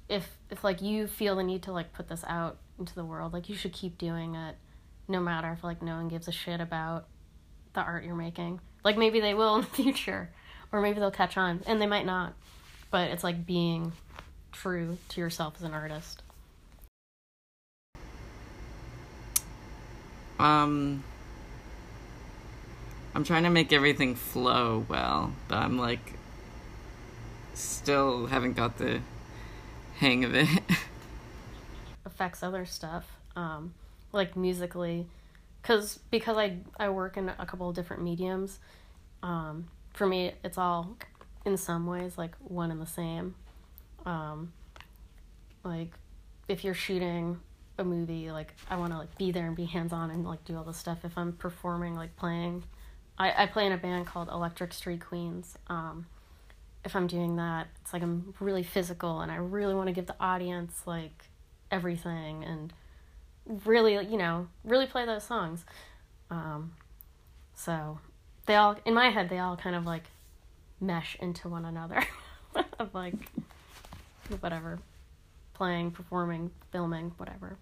if 0.08 0.38
if 0.50 0.64
like 0.64 0.82
you 0.82 1.06
feel 1.06 1.36
the 1.36 1.42
need 1.44 1.62
to 1.62 1.72
like 1.72 1.92
put 1.92 2.08
this 2.08 2.24
out 2.26 2.58
into 2.78 2.94
the 2.94 3.04
world 3.04 3.32
like 3.32 3.48
you 3.48 3.54
should 3.54 3.72
keep 3.72 3.96
doing 3.98 4.34
it 4.34 4.56
no 5.08 5.20
matter 5.20 5.52
if 5.52 5.62
like 5.62 5.82
no 5.82 5.96
one 5.96 6.08
gives 6.08 6.26
a 6.26 6.32
shit 6.32 6.60
about 6.60 7.06
the 7.76 7.82
art 7.82 8.04
you're 8.04 8.16
making 8.16 8.58
Like 8.82 8.96
maybe 8.96 9.20
they 9.20 9.34
will 9.34 9.54
in 9.56 9.60
the 9.60 9.66
future, 9.82 10.30
or 10.72 10.80
maybe 10.80 10.98
they'll 10.98 11.12
catch 11.12 11.36
on, 11.36 11.62
and 11.66 11.80
they 11.80 11.86
might 11.86 12.06
not. 12.06 12.34
But 12.90 13.10
it's 13.10 13.22
like 13.22 13.46
being 13.46 13.92
true 14.50 14.98
to 15.10 15.20
yourself 15.20 15.54
as 15.56 15.62
an 15.62 15.74
artist. 15.74 16.22
Um, 20.46 21.02
I'm 23.14 23.24
trying 23.24 23.42
to 23.44 23.50
make 23.50 23.72
everything 23.72 24.14
flow 24.14 24.84
well, 24.88 25.32
but 25.48 25.56
I'm 25.56 25.78
like 25.78 26.14
still 27.54 28.26
haven't 28.26 28.52
got 28.52 28.78
the 28.78 29.00
hang 29.96 30.24
of 30.24 30.34
it. 30.34 30.48
affects 32.04 32.42
other 32.42 32.64
stuff, 32.64 33.10
um, 33.34 33.74
like 34.12 34.36
musically, 34.36 35.06
because 35.60 35.98
because 36.10 36.36
I 36.36 36.58
I 36.78 36.90
work 36.90 37.16
in 37.16 37.28
a 37.28 37.46
couple 37.46 37.68
of 37.68 37.74
different 37.74 38.02
mediums. 38.02 38.60
Um, 39.22 39.66
for 39.94 40.06
me, 40.06 40.32
it's 40.44 40.58
all 40.58 40.96
in 41.44 41.56
some 41.56 41.86
ways 41.86 42.16
like 42.16 42.36
one 42.38 42.70
and 42.70 42.80
the 42.80 42.86
same. 42.86 43.34
Um, 44.04 44.52
like 45.64 45.90
if 46.46 46.62
you're 46.62 46.74
shooting 46.74 47.40
a 47.78 47.84
movie, 47.84 48.30
like 48.30 48.54
I 48.70 48.76
want 48.76 48.92
to 48.92 48.98
like 48.98 49.16
be 49.18 49.30
there 49.32 49.46
and 49.46 49.56
be 49.56 49.64
hands 49.64 49.92
on 49.92 50.10
and 50.10 50.24
like 50.26 50.44
do 50.44 50.56
all 50.56 50.64
this 50.64 50.76
stuff. 50.76 51.04
If 51.04 51.16
I'm 51.16 51.32
performing, 51.32 51.94
like 51.94 52.16
playing, 52.16 52.64
I 53.18 53.44
I 53.44 53.46
play 53.46 53.66
in 53.66 53.72
a 53.72 53.76
band 53.76 54.06
called 54.06 54.28
Electric 54.28 54.72
Street 54.72 55.00
Queens. 55.00 55.56
Um, 55.68 56.06
if 56.84 56.94
I'm 56.94 57.06
doing 57.08 57.36
that, 57.36 57.66
it's 57.82 57.92
like 57.92 58.02
I'm 58.02 58.32
really 58.38 58.62
physical 58.62 59.20
and 59.20 59.30
I 59.30 59.36
really 59.36 59.74
want 59.74 59.88
to 59.88 59.92
give 59.92 60.06
the 60.06 60.14
audience 60.20 60.82
like 60.86 61.24
everything 61.70 62.44
and 62.44 62.72
really, 63.64 63.94
you 63.94 64.16
know, 64.16 64.48
really 64.64 64.86
play 64.86 65.04
those 65.04 65.24
songs. 65.24 65.64
Um, 66.30 66.72
so 67.54 67.98
they 68.46 68.54
all, 68.54 68.76
in 68.84 68.94
my 68.94 69.10
head, 69.10 69.28
they 69.28 69.38
all 69.38 69.56
kind 69.56 69.74
of 69.74 69.84
like 69.84 70.04
mesh 70.80 71.16
into 71.20 71.48
one 71.48 71.64
another 71.64 72.04
of 72.78 72.94
like 72.94 73.14
whatever, 74.40 74.78
playing, 75.54 75.90
performing, 75.90 76.50
filming, 76.70 77.12
whatever. 77.16 77.56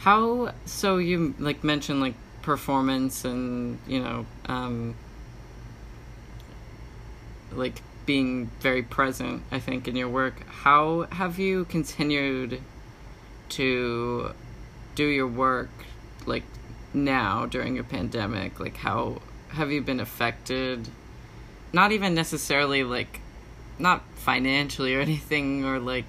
How 0.00 0.54
so 0.64 0.96
you 0.96 1.34
like 1.38 1.62
mentioned 1.62 2.00
like 2.00 2.14
performance 2.40 3.24
and 3.26 3.78
you 3.86 4.00
know 4.00 4.24
um 4.46 4.94
like 7.52 7.82
being 8.06 8.46
very 8.60 8.82
present 8.82 9.42
I 9.52 9.58
think 9.58 9.86
in 9.86 9.96
your 9.96 10.08
work 10.08 10.46
how 10.46 11.02
have 11.12 11.38
you 11.38 11.66
continued 11.66 12.62
to 13.50 14.32
do 14.94 15.04
your 15.04 15.26
work 15.26 15.68
like 16.24 16.44
now 16.94 17.44
during 17.44 17.78
a 17.78 17.84
pandemic? 17.84 18.58
Like 18.58 18.78
how 18.78 19.20
have 19.48 19.70
you 19.70 19.82
been 19.82 20.00
affected 20.00 20.88
not 21.74 21.92
even 21.92 22.14
necessarily 22.14 22.84
like 22.84 23.20
not 23.78 24.02
financially 24.14 24.94
or 24.94 25.00
anything 25.10 25.64
or 25.64 25.78
like 25.78 26.06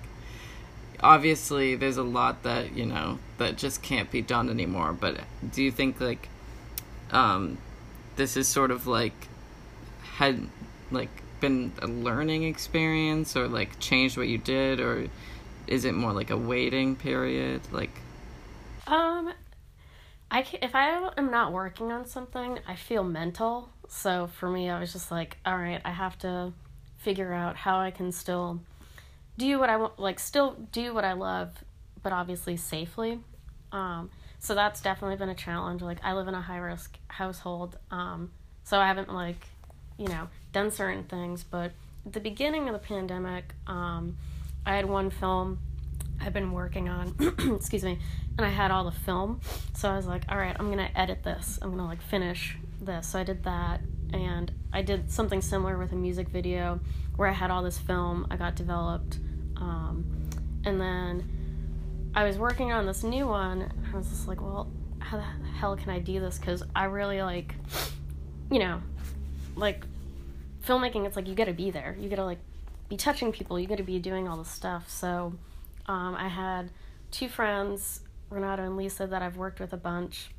obviously 1.03 1.75
there's 1.75 1.97
a 1.97 2.03
lot 2.03 2.43
that 2.43 2.75
you 2.75 2.85
know 2.85 3.19
that 3.37 3.57
just 3.57 3.81
can't 3.81 4.11
be 4.11 4.21
done 4.21 4.49
anymore 4.49 4.93
but 4.93 5.19
do 5.51 5.63
you 5.63 5.71
think 5.71 5.99
like 5.99 6.29
um 7.11 7.57
this 8.15 8.37
is 8.37 8.47
sort 8.47 8.71
of 8.71 8.87
like 8.87 9.27
had 10.15 10.47
like 10.91 11.09
been 11.39 11.71
a 11.81 11.87
learning 11.87 12.43
experience 12.43 13.35
or 13.35 13.47
like 13.47 13.79
changed 13.79 14.17
what 14.17 14.27
you 14.27 14.37
did 14.37 14.79
or 14.79 15.07
is 15.67 15.85
it 15.85 15.93
more 15.93 16.13
like 16.13 16.29
a 16.29 16.37
waiting 16.37 16.95
period 16.95 17.61
like 17.71 17.91
um 18.87 19.33
I 20.33 20.43
can, 20.43 20.59
if 20.63 20.75
I 20.75 21.11
am 21.17 21.29
not 21.29 21.51
working 21.51 21.91
on 21.91 22.05
something, 22.05 22.57
I 22.65 22.75
feel 22.75 23.03
mental. 23.03 23.69
So 23.89 24.27
for 24.27 24.49
me, 24.49 24.69
I 24.69 24.79
was 24.79 24.93
just 24.93 25.11
like, 25.11 25.35
all 25.45 25.57
right, 25.57 25.81
I 25.83 25.91
have 25.91 26.17
to 26.19 26.53
figure 26.99 27.33
out 27.33 27.57
how 27.57 27.79
I 27.79 27.91
can 27.91 28.13
still 28.13 28.61
do 29.37 29.59
what 29.59 29.69
I 29.69 29.77
want, 29.77 29.99
like 29.99 30.19
still 30.19 30.55
do 30.71 30.93
what 30.93 31.05
I 31.05 31.13
love, 31.13 31.63
but 32.03 32.13
obviously 32.13 32.57
safely. 32.57 33.19
Um, 33.71 34.09
so 34.39 34.55
that's 34.55 34.81
definitely 34.81 35.17
been 35.17 35.29
a 35.29 35.35
challenge. 35.35 35.81
Like 35.81 35.99
I 36.03 36.13
live 36.13 36.27
in 36.27 36.33
a 36.33 36.41
high 36.41 36.57
risk 36.57 36.97
household, 37.07 37.77
um, 37.91 38.31
so 38.63 38.79
I 38.79 38.87
haven't 38.87 39.13
like, 39.13 39.47
you 39.97 40.07
know, 40.07 40.27
done 40.51 40.71
certain 40.71 41.03
things. 41.03 41.43
But 41.43 41.71
at 42.05 42.13
the 42.13 42.19
beginning 42.19 42.67
of 42.67 42.73
the 42.73 42.79
pandemic, 42.79 43.53
um, 43.67 44.17
I 44.65 44.75
had 44.75 44.85
one 44.85 45.09
film 45.09 45.59
I've 46.19 46.33
been 46.33 46.51
working 46.51 46.87
on, 46.89 47.15
excuse 47.55 47.83
me, 47.83 47.97
and 48.37 48.45
I 48.45 48.49
had 48.49 48.71
all 48.71 48.83
the 48.83 48.91
film. 48.91 49.41
So 49.75 49.89
I 49.89 49.95
was 49.95 50.05
like, 50.05 50.23
all 50.29 50.37
right, 50.37 50.55
I'm 50.59 50.69
gonna 50.69 50.89
edit 50.95 51.23
this. 51.23 51.57
I'm 51.61 51.71
gonna 51.71 51.85
like 51.85 52.01
finish 52.01 52.57
this. 52.79 53.07
So 53.07 53.19
I 53.19 53.23
did 53.23 53.43
that, 53.43 53.81
and 54.13 54.51
I 54.73 54.81
did 54.81 55.11
something 55.11 55.41
similar 55.41 55.77
with 55.77 55.91
a 55.91 55.95
music 55.95 56.29
video 56.29 56.79
where 57.15 57.27
I 57.27 57.33
had 57.33 57.51
all 57.51 57.63
this 57.63 57.77
film. 57.77 58.27
I 58.29 58.35
got 58.35 58.55
developed, 58.55 59.19
um, 59.57 60.05
and 60.65 60.79
then 60.79 62.11
I 62.15 62.23
was 62.23 62.37
working 62.37 62.71
on 62.71 62.85
this 62.85 63.03
new 63.03 63.27
one. 63.27 63.71
I 63.91 63.97
was 63.97 64.09
just 64.09 64.27
like, 64.27 64.41
well, 64.41 64.71
how 64.99 65.17
the 65.17 65.23
hell 65.57 65.75
can 65.75 65.89
I 65.89 65.99
do 65.99 66.19
this? 66.19 66.37
Because 66.37 66.63
I 66.75 66.85
really 66.85 67.21
like, 67.21 67.55
you 68.49 68.59
know, 68.59 68.81
like 69.55 69.85
filmmaking. 70.65 71.05
It's 71.05 71.15
like 71.15 71.27
you 71.27 71.35
gotta 71.35 71.53
be 71.53 71.71
there. 71.71 71.95
You 71.99 72.09
gotta 72.09 72.25
like 72.25 72.39
be 72.89 72.97
touching 72.97 73.31
people. 73.31 73.59
You 73.59 73.67
gotta 73.67 73.83
be 73.83 73.99
doing 73.99 74.27
all 74.27 74.37
this 74.37 74.49
stuff. 74.49 74.89
So 74.89 75.33
um, 75.87 76.15
I 76.15 76.27
had 76.27 76.71
two 77.11 77.29
friends, 77.29 78.01
Renato 78.29 78.63
and 78.63 78.77
Lisa, 78.77 79.07
that 79.07 79.21
I've 79.21 79.37
worked 79.37 79.59
with 79.59 79.73
a 79.73 79.77
bunch, 79.77 80.31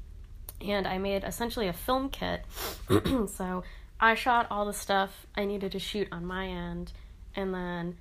and 0.62 0.86
I 0.86 0.98
made 0.98 1.24
essentially 1.24 1.68
a 1.68 1.72
film 1.72 2.08
kit. 2.08 2.44
so 3.28 3.64
I 4.00 4.14
shot 4.14 4.46
all 4.50 4.64
the 4.64 4.72
stuff 4.72 5.26
I 5.36 5.44
needed 5.44 5.72
to 5.72 5.78
shoot 5.78 6.08
on 6.12 6.24
my 6.24 6.46
end, 6.46 6.92
and 7.34 7.54
then 7.54 7.98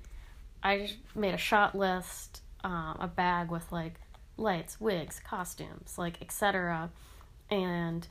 I 0.62 0.90
made 1.14 1.34
a 1.34 1.38
shot 1.38 1.74
list, 1.74 2.42
um, 2.64 2.96
a 3.00 3.06
bag 3.08 3.50
with 3.50 3.70
like 3.72 3.94
lights, 4.36 4.80
wigs, 4.80 5.20
costumes, 5.20 5.96
like 5.96 6.20
etc. 6.22 6.90
And 7.50 8.06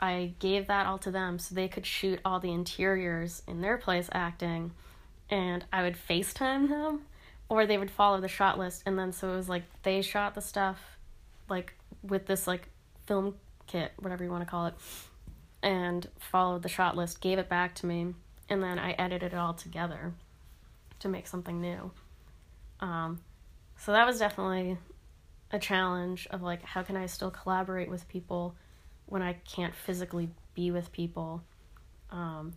I 0.00 0.34
gave 0.38 0.66
that 0.66 0.86
all 0.86 0.98
to 0.98 1.10
them 1.10 1.38
so 1.38 1.54
they 1.54 1.68
could 1.68 1.86
shoot 1.86 2.20
all 2.24 2.40
the 2.40 2.52
interiors 2.52 3.42
in 3.46 3.60
their 3.60 3.76
place 3.76 4.08
acting, 4.12 4.72
and 5.30 5.64
I 5.72 5.82
would 5.82 5.96
FaceTime 5.96 6.68
them 6.68 7.02
or 7.52 7.66
they 7.66 7.76
would 7.76 7.90
follow 7.90 8.18
the 8.18 8.28
shot 8.28 8.58
list 8.58 8.82
and 8.86 8.98
then 8.98 9.12
so 9.12 9.30
it 9.30 9.36
was 9.36 9.46
like 9.46 9.64
they 9.82 10.00
shot 10.00 10.34
the 10.34 10.40
stuff 10.40 10.96
like 11.50 11.74
with 12.02 12.24
this 12.24 12.46
like 12.46 12.70
film 13.04 13.34
kit 13.66 13.92
whatever 13.98 14.24
you 14.24 14.30
want 14.30 14.42
to 14.42 14.50
call 14.50 14.66
it 14.66 14.74
and 15.62 16.08
followed 16.18 16.62
the 16.62 16.68
shot 16.68 16.96
list 16.96 17.20
gave 17.20 17.38
it 17.38 17.48
back 17.48 17.74
to 17.74 17.86
me 17.86 18.14
and 18.48 18.62
then 18.62 18.78
i 18.78 18.92
edited 18.92 19.32
it 19.32 19.36
all 19.36 19.54
together 19.54 20.12
to 20.98 21.08
make 21.08 21.26
something 21.26 21.60
new 21.60 21.90
um, 22.80 23.20
so 23.76 23.92
that 23.92 24.06
was 24.06 24.18
definitely 24.18 24.76
a 25.52 25.58
challenge 25.58 26.26
of 26.30 26.42
like 26.42 26.62
how 26.62 26.82
can 26.82 26.96
i 26.96 27.06
still 27.06 27.30
collaborate 27.30 27.90
with 27.90 28.08
people 28.08 28.54
when 29.06 29.22
i 29.22 29.32
can't 29.32 29.74
physically 29.74 30.28
be 30.54 30.70
with 30.70 30.92
people 30.92 31.42
um, 32.10 32.52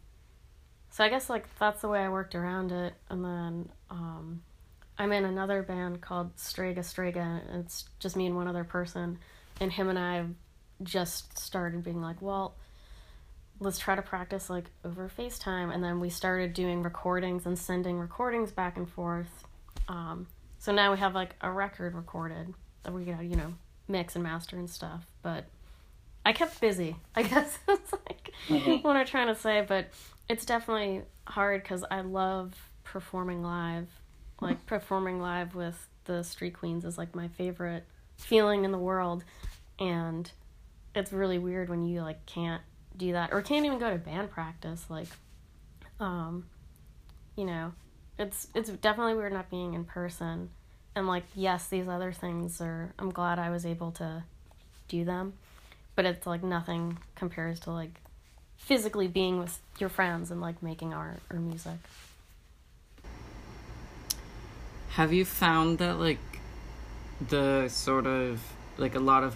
so 0.89 1.04
i 1.04 1.10
guess 1.10 1.30
like 1.30 1.48
that's 1.60 1.82
the 1.82 1.88
way 1.88 2.00
i 2.00 2.10
worked 2.10 2.36
around 2.36 2.72
it 2.72 2.94
and 3.10 3.24
then 3.24 3.70
um, 3.89 4.41
I'm 4.98 5.12
in 5.12 5.26
another 5.26 5.62
band 5.62 6.02
called 6.02 6.32
Strega 6.39 6.84
Strega. 6.84 7.41
It's 7.54 7.86
just 8.00 8.15
me 8.15 8.28
and 8.28 8.36
one 8.36 8.48
other 8.48 8.63
person, 8.63 9.20
and 9.60 9.72
him 9.72 9.89
and 9.89 10.00
I 10.00 10.26
just 10.84 11.38
started 11.38 11.84
being 11.84 12.02
like, 12.02 12.22
well, 12.22 12.56
let's 13.60 13.80
try 13.80 13.96
to 13.96 14.02
practice 14.02 14.50
like 14.50 14.66
over 14.84 15.10
FaceTime, 15.10 15.74
and 15.74 15.84
then 15.84 16.00
we 16.00 16.10
started 16.10 16.54
doing 16.54 16.84
recordings 16.84 17.46
and 17.46 17.58
sending 17.58 18.00
recordings 18.00 18.52
back 18.52 18.78
and 18.78 18.90
forth. 18.90 19.44
Um, 19.88 20.28
so 20.60 20.72
now 20.72 20.92
we 20.92 20.98
have 20.98 21.16
like 21.16 21.36
a 21.42 21.52
record 21.52 21.96
recorded 21.96 22.54
that 22.84 22.94
we 22.94 23.06
gotta 23.06 23.24
you 23.24 23.36
know 23.36 23.54
mix 23.88 24.16
and 24.16 24.24
master 24.24 24.58
and 24.58 24.70
stuff. 24.70 25.06
But 25.22 25.46
I 26.26 26.34
kept 26.34 26.60
busy. 26.60 26.96
I 27.16 27.24
guess 27.24 27.58
that's 27.66 27.94
like 27.94 28.32
mm-hmm. 28.48 28.88
what 28.88 28.96
I'm 28.96 29.06
trying 29.06 29.28
to 29.28 29.36
say. 29.36 29.64
But 29.68 29.90
it's 30.28 30.46
definitely 30.46 31.04
hard 31.28 31.64
because 31.64 31.86
I 31.90 32.02
love 32.02 32.54
performing 32.84 33.44
live 33.44 33.88
like 34.42 34.66
performing 34.66 35.20
live 35.22 35.56
with 35.56 35.88
the 36.06 36.24
Street 36.24 36.54
Queens 36.54 36.86
is 36.86 36.98
like 36.98 37.16
my 37.16 37.28
favorite 37.30 37.86
feeling 38.18 38.66
in 38.66 38.72
the 38.72 38.78
world, 38.78 39.24
and 39.80 40.32
it's 40.96 41.12
really 41.12 41.38
weird 41.38 41.70
when 41.70 41.86
you 41.86 42.02
like 42.02 42.26
can't 42.26 42.62
do 42.98 43.12
that 43.12 43.34
or 43.34 43.42
can't 43.42 43.66
even 43.66 43.78
go 43.78 43.92
to 43.92 43.98
band 43.98 44.32
practice. 44.32 44.86
Like, 44.90 45.08
um, 46.00 46.46
you 47.36 47.46
know, 47.46 47.74
it's 48.18 48.48
it's 48.56 48.70
definitely 48.70 49.16
weird 49.16 49.34
not 49.34 49.50
being 49.50 49.74
in 49.74 49.84
person. 49.84 50.50
And 50.96 51.08
like, 51.08 51.26
yes, 51.36 51.68
these 51.68 51.88
other 51.90 52.14
things 52.14 52.62
are. 52.62 52.94
I'm 52.98 53.12
glad 53.12 53.38
I 53.38 53.50
was 53.50 53.66
able 53.66 53.92
to 53.94 54.24
do 54.88 55.04
them, 55.04 55.34
but 55.96 56.06
it's 56.06 56.26
like 56.26 56.42
nothing 56.42 56.98
compares 57.16 57.60
to 57.62 57.72
like 57.72 58.00
physically 58.58 59.08
being 59.08 59.38
with 59.38 59.60
your 59.78 59.90
friends 59.90 60.32
and 60.32 60.40
like 60.40 60.64
making 60.64 60.94
art 60.94 61.20
or 61.30 61.40
music. 61.40 61.78
Have 64.92 65.12
you 65.12 65.26
found 65.26 65.80
that 65.80 66.00
like 66.00 66.20
the 67.28 67.68
sort 67.68 68.08
of 68.08 68.42
like 68.78 68.96
a 68.96 69.00
lot 69.00 69.24
of 69.24 69.36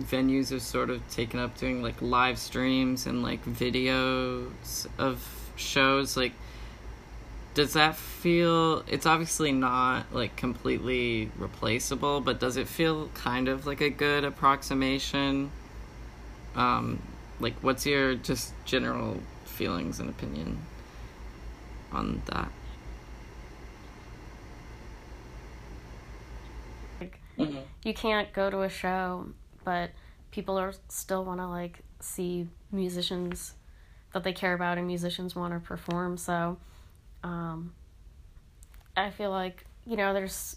venues 0.00 0.54
are 0.54 0.60
sort 0.60 0.90
of 0.90 1.06
taken 1.10 1.38
up 1.38 1.56
doing 1.58 1.82
like 1.82 2.00
live 2.00 2.38
streams 2.38 3.06
and 3.06 3.22
like 3.22 3.44
videos 3.44 4.86
of 4.98 5.52
shows 5.56 6.16
like 6.16 6.32
does 7.54 7.74
that 7.74 7.94
feel 7.94 8.82
it's 8.88 9.04
obviously 9.04 9.52
not 9.52 10.06
like 10.12 10.34
completely 10.36 11.30
replaceable 11.36 12.20
but 12.20 12.40
does 12.40 12.56
it 12.56 12.66
feel 12.66 13.08
kind 13.14 13.48
of 13.48 13.66
like 13.66 13.80
a 13.80 13.90
good 13.90 14.24
approximation? 14.24 15.50
Um 16.54 17.02
like 17.40 17.54
what's 17.60 17.84
your 17.86 18.14
just 18.14 18.54
general 18.64 19.20
feelings 19.44 20.00
and 20.00 20.08
opinion 20.08 20.58
on 21.92 22.22
that? 22.26 22.50
Like, 27.00 27.20
hmm 27.36 27.58
you 27.84 27.92
can't 27.94 28.32
go 28.32 28.48
to 28.48 28.62
a 28.62 28.68
show, 28.68 29.26
but 29.64 29.90
people 30.30 30.58
are 30.58 30.72
still 30.88 31.24
want 31.24 31.40
to 31.40 31.46
like 31.46 31.80
see 32.00 32.48
musicians 32.70 33.54
that 34.12 34.24
they 34.24 34.32
care 34.32 34.54
about 34.54 34.78
and 34.78 34.86
musicians 34.86 35.34
want 35.34 35.54
to 35.54 35.60
perform. 35.60 36.16
So, 36.16 36.58
um, 37.22 37.72
I 38.96 39.10
feel 39.10 39.30
like 39.30 39.64
you 39.86 39.96
know, 39.96 40.12
there's 40.12 40.56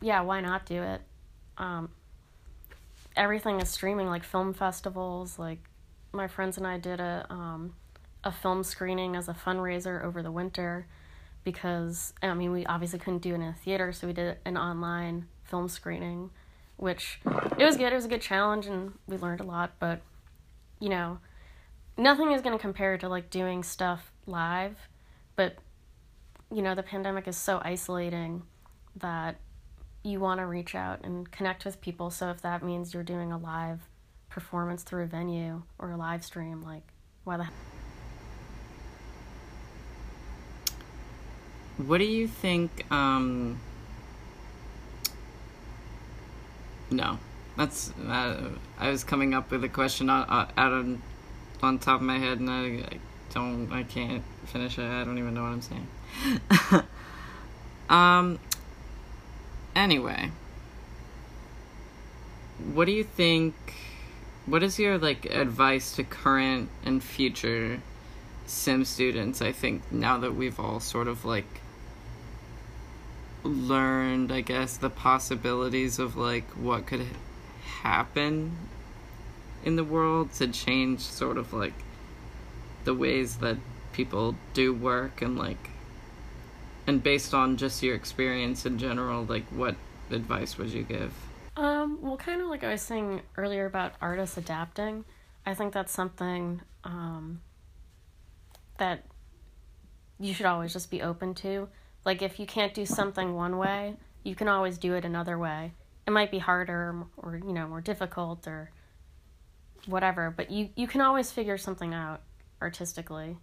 yeah, 0.00 0.20
why 0.22 0.40
not 0.40 0.66
do 0.66 0.82
it? 0.82 1.00
Um, 1.58 1.90
everything 3.16 3.60
is 3.60 3.68
streaming, 3.68 4.08
like 4.08 4.24
film 4.24 4.54
festivals. 4.54 5.38
Like 5.38 5.58
my 6.12 6.28
friends 6.28 6.56
and 6.56 6.66
I 6.66 6.78
did 6.78 7.00
a 7.00 7.26
um, 7.30 7.74
a 8.24 8.32
film 8.32 8.62
screening 8.62 9.16
as 9.16 9.28
a 9.28 9.34
fundraiser 9.34 10.04
over 10.04 10.22
the 10.22 10.32
winter 10.32 10.86
because 11.44 12.12
I 12.22 12.32
mean 12.34 12.52
we 12.52 12.66
obviously 12.66 12.98
couldn't 12.98 13.22
do 13.22 13.32
it 13.32 13.36
in 13.36 13.42
a 13.42 13.54
theater, 13.54 13.92
so 13.92 14.06
we 14.06 14.12
did 14.12 14.38
an 14.44 14.56
online 14.56 15.26
film 15.44 15.68
screening, 15.68 16.30
which 16.80 17.20
it 17.58 17.64
was 17.64 17.76
good. 17.76 17.92
It 17.92 17.96
was 17.96 18.06
a 18.06 18.08
good 18.08 18.22
challenge, 18.22 18.66
and 18.66 18.92
we 19.06 19.16
learned 19.16 19.40
a 19.40 19.44
lot. 19.44 19.72
But 19.78 20.00
you 20.80 20.88
know, 20.88 21.18
nothing 21.96 22.32
is 22.32 22.40
going 22.40 22.56
to 22.56 22.60
compare 22.60 22.96
to 22.98 23.08
like 23.08 23.30
doing 23.30 23.62
stuff 23.62 24.12
live. 24.26 24.76
But 25.36 25.56
you 26.50 26.62
know, 26.62 26.74
the 26.74 26.82
pandemic 26.82 27.28
is 27.28 27.36
so 27.36 27.60
isolating 27.62 28.42
that 28.96 29.36
you 30.02 30.18
want 30.18 30.40
to 30.40 30.46
reach 30.46 30.74
out 30.74 31.04
and 31.04 31.30
connect 31.30 31.64
with 31.64 31.80
people. 31.80 32.10
So 32.10 32.30
if 32.30 32.40
that 32.42 32.62
means 32.62 32.94
you're 32.94 33.02
doing 33.02 33.30
a 33.30 33.38
live 33.38 33.80
performance 34.30 34.82
through 34.82 35.04
a 35.04 35.06
venue 35.06 35.62
or 35.78 35.90
a 35.90 35.96
live 35.96 36.24
stream, 36.24 36.62
like 36.62 36.82
why 37.24 37.36
the 37.36 37.46
What 41.86 41.98
do 41.98 42.04
you 42.04 42.26
think? 42.26 42.84
Um, 42.90 43.58
no, 46.90 47.18
that's. 47.56 47.92
Uh, 48.06 48.50
I 48.78 48.90
was 48.90 49.04
coming 49.04 49.34
up 49.34 49.50
with 49.50 49.62
a 49.64 49.68
question 49.68 50.10
on, 50.10 50.28
uh, 50.28 50.50
out 50.56 50.72
on 50.72 51.02
on 51.62 51.78
top 51.78 52.00
of 52.00 52.06
my 52.06 52.18
head, 52.18 52.40
and 52.40 52.50
I, 52.50 52.64
I 52.64 52.98
don't. 53.32 53.70
I 53.72 53.82
can't 53.82 54.24
finish 54.46 54.78
it. 54.78 54.84
I 54.84 55.04
don't 55.04 55.18
even 55.18 55.34
know 55.34 55.42
what 55.42 55.52
I'm 55.52 55.62
saying. 55.62 56.84
um. 57.90 58.38
Anyway, 59.74 60.30
what 62.72 62.86
do 62.86 62.92
you 62.92 63.04
think? 63.04 63.54
What 64.46 64.62
is 64.62 64.78
your 64.78 64.98
like 64.98 65.26
advice 65.26 65.92
to 65.96 66.04
current 66.04 66.70
and 66.84 67.02
future 67.02 67.80
SIM 68.46 68.84
students? 68.84 69.40
I 69.40 69.52
think 69.52 69.82
now 69.92 70.18
that 70.18 70.34
we've 70.34 70.58
all 70.58 70.80
sort 70.80 71.06
of 71.06 71.24
like 71.24 71.60
learned, 73.42 74.32
I 74.32 74.40
guess, 74.40 74.76
the 74.76 74.90
possibilities 74.90 75.98
of 75.98 76.16
like 76.16 76.48
what 76.50 76.86
could 76.86 77.06
happen 77.82 78.56
in 79.64 79.76
the 79.76 79.84
world 79.84 80.32
to 80.34 80.48
change 80.48 81.00
sort 81.00 81.36
of 81.36 81.52
like 81.52 81.74
the 82.84 82.94
ways 82.94 83.36
that 83.36 83.56
people 83.92 84.34
do 84.54 84.72
work 84.72 85.22
and 85.22 85.38
like 85.38 85.70
and 86.86 87.02
based 87.02 87.34
on 87.34 87.56
just 87.56 87.82
your 87.82 87.94
experience 87.94 88.66
in 88.66 88.78
general, 88.78 89.24
like 89.24 89.46
what 89.50 89.76
advice 90.10 90.58
would 90.58 90.70
you 90.70 90.82
give? 90.82 91.14
Um, 91.56 91.98
well, 92.00 92.16
kind 92.16 92.40
of 92.40 92.48
like 92.48 92.64
I 92.64 92.72
was 92.72 92.82
saying 92.82 93.20
earlier 93.36 93.66
about 93.66 93.92
artists 94.00 94.36
adapting, 94.36 95.04
I 95.44 95.54
think 95.54 95.72
that's 95.72 95.92
something 95.92 96.60
um, 96.84 97.42
that 98.78 99.04
you 100.18 100.34
should 100.34 100.46
always 100.46 100.72
just 100.72 100.90
be 100.90 101.02
open 101.02 101.34
to. 101.34 101.68
Like, 102.04 102.22
if 102.22 102.40
you 102.40 102.46
can't 102.46 102.74
do 102.74 102.86
something 102.86 103.34
one 103.34 103.58
way, 103.58 103.96
you 104.22 104.34
can 104.34 104.48
always 104.48 104.78
do 104.78 104.94
it 104.94 105.04
another 105.04 105.38
way. 105.38 105.72
It 106.06 106.10
might 106.10 106.30
be 106.30 106.38
harder 106.38 107.06
or, 107.16 107.36
you 107.36 107.52
know, 107.52 107.68
more 107.68 107.80
difficult 107.80 108.46
or 108.46 108.70
whatever, 109.86 110.32
but 110.34 110.50
you, 110.50 110.70
you 110.76 110.86
can 110.86 111.00
always 111.00 111.30
figure 111.30 111.58
something 111.58 111.94
out 111.94 112.22
artistically. 112.60 113.36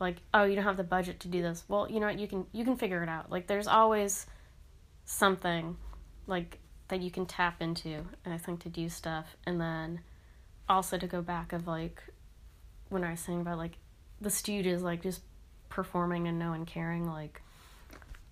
Like, 0.00 0.16
oh, 0.32 0.44
you 0.44 0.54
don't 0.56 0.64
have 0.64 0.76
the 0.76 0.84
budget 0.84 1.20
to 1.20 1.28
do 1.28 1.40
this. 1.40 1.64
Well, 1.68 1.88
you 1.90 2.00
know 2.00 2.06
what? 2.06 2.18
You 2.18 2.26
can 2.26 2.46
you 2.52 2.64
can 2.64 2.76
figure 2.76 3.02
it 3.02 3.08
out. 3.08 3.30
Like, 3.30 3.46
there's 3.46 3.68
always 3.68 4.26
something 5.04 5.76
like 6.26 6.58
that 6.88 7.00
you 7.00 7.10
can 7.10 7.26
tap 7.26 7.60
into 7.60 8.04
and 8.24 8.32
i 8.32 8.38
think 8.38 8.60
to 8.60 8.68
do 8.68 8.88
stuff 8.88 9.36
and 9.46 9.60
then 9.60 10.00
also 10.68 10.96
to 10.96 11.06
go 11.06 11.20
back 11.20 11.52
of 11.52 11.66
like 11.66 12.02
when 12.88 13.04
i 13.04 13.10
was 13.10 13.20
saying 13.20 13.40
about 13.40 13.58
like 13.58 13.78
the 14.20 14.28
stooges 14.28 14.80
like 14.80 15.02
just 15.02 15.22
performing 15.68 16.28
and 16.28 16.38
no 16.38 16.50
one 16.50 16.64
caring 16.64 17.06
like 17.06 17.42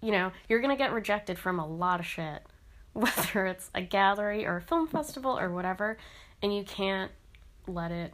you 0.02 0.12
know 0.12 0.32
you're 0.48 0.60
gonna 0.60 0.76
get 0.76 0.92
rejected 0.92 1.38
from 1.38 1.58
a 1.58 1.66
lot 1.66 2.00
of 2.00 2.06
shit 2.06 2.42
whether 2.92 3.46
it's 3.46 3.70
a 3.74 3.80
gallery 3.80 4.44
or 4.46 4.58
a 4.58 4.62
film 4.62 4.86
festival 4.86 5.38
or 5.38 5.50
whatever 5.50 5.96
and 6.42 6.54
you 6.54 6.64
can't 6.64 7.10
let 7.66 7.90
it 7.90 8.12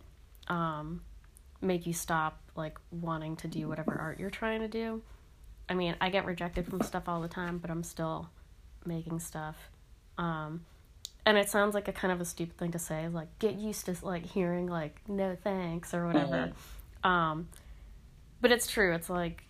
um 0.48 1.00
make 1.60 1.86
you 1.86 1.92
stop 1.92 2.40
like 2.54 2.78
wanting 2.90 3.34
to 3.34 3.48
do 3.48 3.66
whatever 3.66 3.96
art 3.98 4.20
you're 4.20 4.30
trying 4.30 4.60
to 4.60 4.68
do 4.68 5.02
i 5.68 5.74
mean 5.74 5.96
i 6.00 6.08
get 6.08 6.24
rejected 6.24 6.66
from 6.66 6.80
stuff 6.82 7.08
all 7.08 7.20
the 7.20 7.28
time 7.28 7.58
but 7.58 7.70
i'm 7.70 7.82
still 7.82 8.28
making 8.84 9.18
stuff 9.18 9.70
um, 10.18 10.64
and 11.24 11.38
it 11.38 11.48
sounds 11.48 11.74
like 11.74 11.88
a 11.88 11.92
kind 11.92 12.12
of 12.12 12.20
a 12.20 12.24
stupid 12.24 12.56
thing 12.56 12.72
to 12.72 12.78
say, 12.78 13.08
like 13.08 13.38
get 13.38 13.54
used 13.54 13.86
to 13.86 13.96
like 14.02 14.26
hearing 14.26 14.66
like 14.66 15.00
no 15.08 15.36
thanks 15.42 15.94
or 15.94 16.06
whatever. 16.06 16.52
Um, 17.04 17.48
but 18.40 18.50
it's 18.50 18.66
true. 18.66 18.94
It's 18.94 19.08
like 19.08 19.44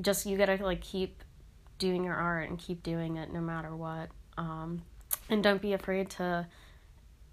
just 0.00 0.26
you 0.26 0.36
gotta 0.36 0.58
like 0.62 0.80
keep 0.80 1.22
doing 1.78 2.04
your 2.04 2.14
art 2.14 2.48
and 2.48 2.58
keep 2.58 2.82
doing 2.82 3.16
it 3.16 3.32
no 3.32 3.40
matter 3.40 3.74
what. 3.74 4.08
Um, 4.36 4.82
and 5.28 5.42
don't 5.42 5.62
be 5.62 5.72
afraid 5.72 6.10
to 6.10 6.46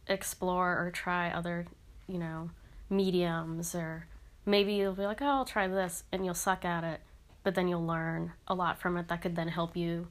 explore 0.07 0.77
or 0.77 0.91
try 0.91 1.29
other, 1.29 1.65
you 2.07 2.17
know, 2.17 2.49
mediums 2.89 3.73
or 3.73 4.07
maybe 4.45 4.73
you'll 4.73 4.93
be 4.93 5.05
like, 5.05 5.21
oh, 5.21 5.27
I'll 5.27 5.45
try 5.45 5.67
this, 5.67 6.03
and 6.11 6.25
you'll 6.25 6.33
suck 6.33 6.65
at 6.65 6.83
it, 6.83 7.01
but 7.43 7.55
then 7.55 7.67
you'll 7.67 7.85
learn 7.85 8.33
a 8.47 8.53
lot 8.53 8.79
from 8.79 8.97
it 8.97 9.07
that 9.07 9.21
could 9.21 9.35
then 9.35 9.47
help 9.47 9.75
you 9.75 10.07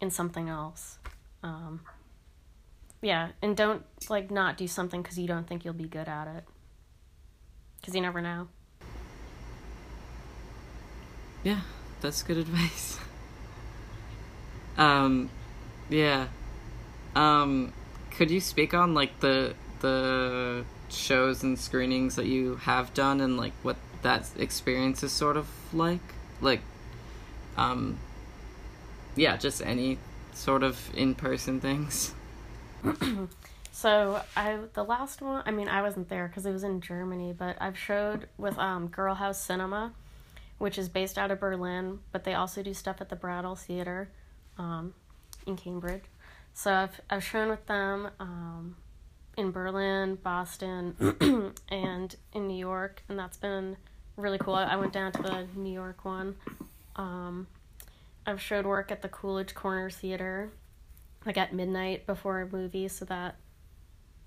in 0.00 0.10
something 0.10 0.48
else. 0.48 0.98
Um, 1.42 1.80
yeah, 3.00 3.30
and 3.40 3.56
don't 3.56 3.84
like 4.08 4.30
not 4.30 4.56
do 4.56 4.66
something 4.66 5.02
because 5.02 5.18
you 5.18 5.26
don't 5.26 5.46
think 5.46 5.64
you'll 5.64 5.74
be 5.74 5.88
good 5.88 6.08
at 6.08 6.28
it. 6.28 6.44
Because 7.80 7.94
you 7.94 8.00
never 8.00 8.20
know. 8.20 8.48
Yeah, 11.42 11.60
that's 12.00 12.22
good 12.22 12.36
advice. 12.36 12.98
um, 14.76 15.30
yeah. 15.88 16.28
Um, 17.14 17.72
could 18.10 18.30
you 18.30 18.40
speak 18.40 18.74
on 18.74 18.94
like 18.94 19.20
the 19.20 19.54
the 19.80 20.64
shows 20.88 21.42
and 21.42 21.58
screenings 21.58 22.16
that 22.16 22.26
you 22.26 22.56
have 22.56 22.92
done 22.94 23.20
and 23.20 23.36
like 23.36 23.52
what 23.62 23.76
that 24.02 24.28
experience 24.38 25.02
is 25.02 25.12
sort 25.12 25.36
of 25.36 25.48
like? 25.72 26.00
Like, 26.40 26.60
um, 27.56 27.98
yeah, 29.16 29.36
just 29.36 29.62
any 29.62 29.98
sort 30.32 30.62
of 30.62 30.90
in 30.94 31.14
person 31.14 31.60
things. 31.60 32.14
So 33.74 34.20
I 34.36 34.58
the 34.74 34.84
last 34.84 35.22
one, 35.22 35.42
I 35.46 35.50
mean 35.50 35.66
I 35.66 35.80
wasn't 35.80 36.10
there 36.10 36.28
because 36.28 36.44
it 36.44 36.52
was 36.52 36.62
in 36.62 36.82
Germany, 36.82 37.32
but 37.36 37.56
I've 37.58 37.78
showed 37.78 38.28
with 38.36 38.58
um 38.58 38.88
Girl 38.88 39.14
House 39.14 39.42
Cinema, 39.42 39.92
which 40.58 40.76
is 40.76 40.90
based 40.90 41.16
out 41.16 41.30
of 41.30 41.40
Berlin, 41.40 42.00
but 42.12 42.24
they 42.24 42.34
also 42.34 42.62
do 42.62 42.74
stuff 42.74 43.00
at 43.00 43.08
the 43.08 43.16
Brattle 43.16 43.56
Theater, 43.56 44.10
um, 44.58 44.94
in 45.46 45.56
Cambridge. 45.56 46.04
So 46.54 46.72
I've 46.72 47.00
I've 47.08 47.24
shown 47.24 47.48
with 47.48 47.66
them 47.66 48.10
um, 48.20 48.76
in 49.36 49.50
Berlin, 49.50 50.16
Boston, 50.16 51.54
and 51.68 52.14
in 52.32 52.46
New 52.46 52.58
York, 52.58 53.02
and 53.08 53.18
that's 53.18 53.36
been 53.36 53.76
really 54.16 54.38
cool. 54.38 54.54
I 54.54 54.76
went 54.76 54.92
down 54.92 55.12
to 55.12 55.22
the 55.22 55.46
New 55.56 55.72
York 55.72 56.04
one. 56.04 56.36
Um, 56.96 57.46
I've 58.26 58.40
showed 58.40 58.66
work 58.66 58.92
at 58.92 59.02
the 59.02 59.08
Coolidge 59.08 59.54
Corner 59.54 59.90
Theater, 59.90 60.50
like 61.24 61.38
at 61.38 61.54
midnight 61.54 62.06
before 62.06 62.42
a 62.42 62.46
movie, 62.46 62.88
so 62.88 63.04
that, 63.06 63.36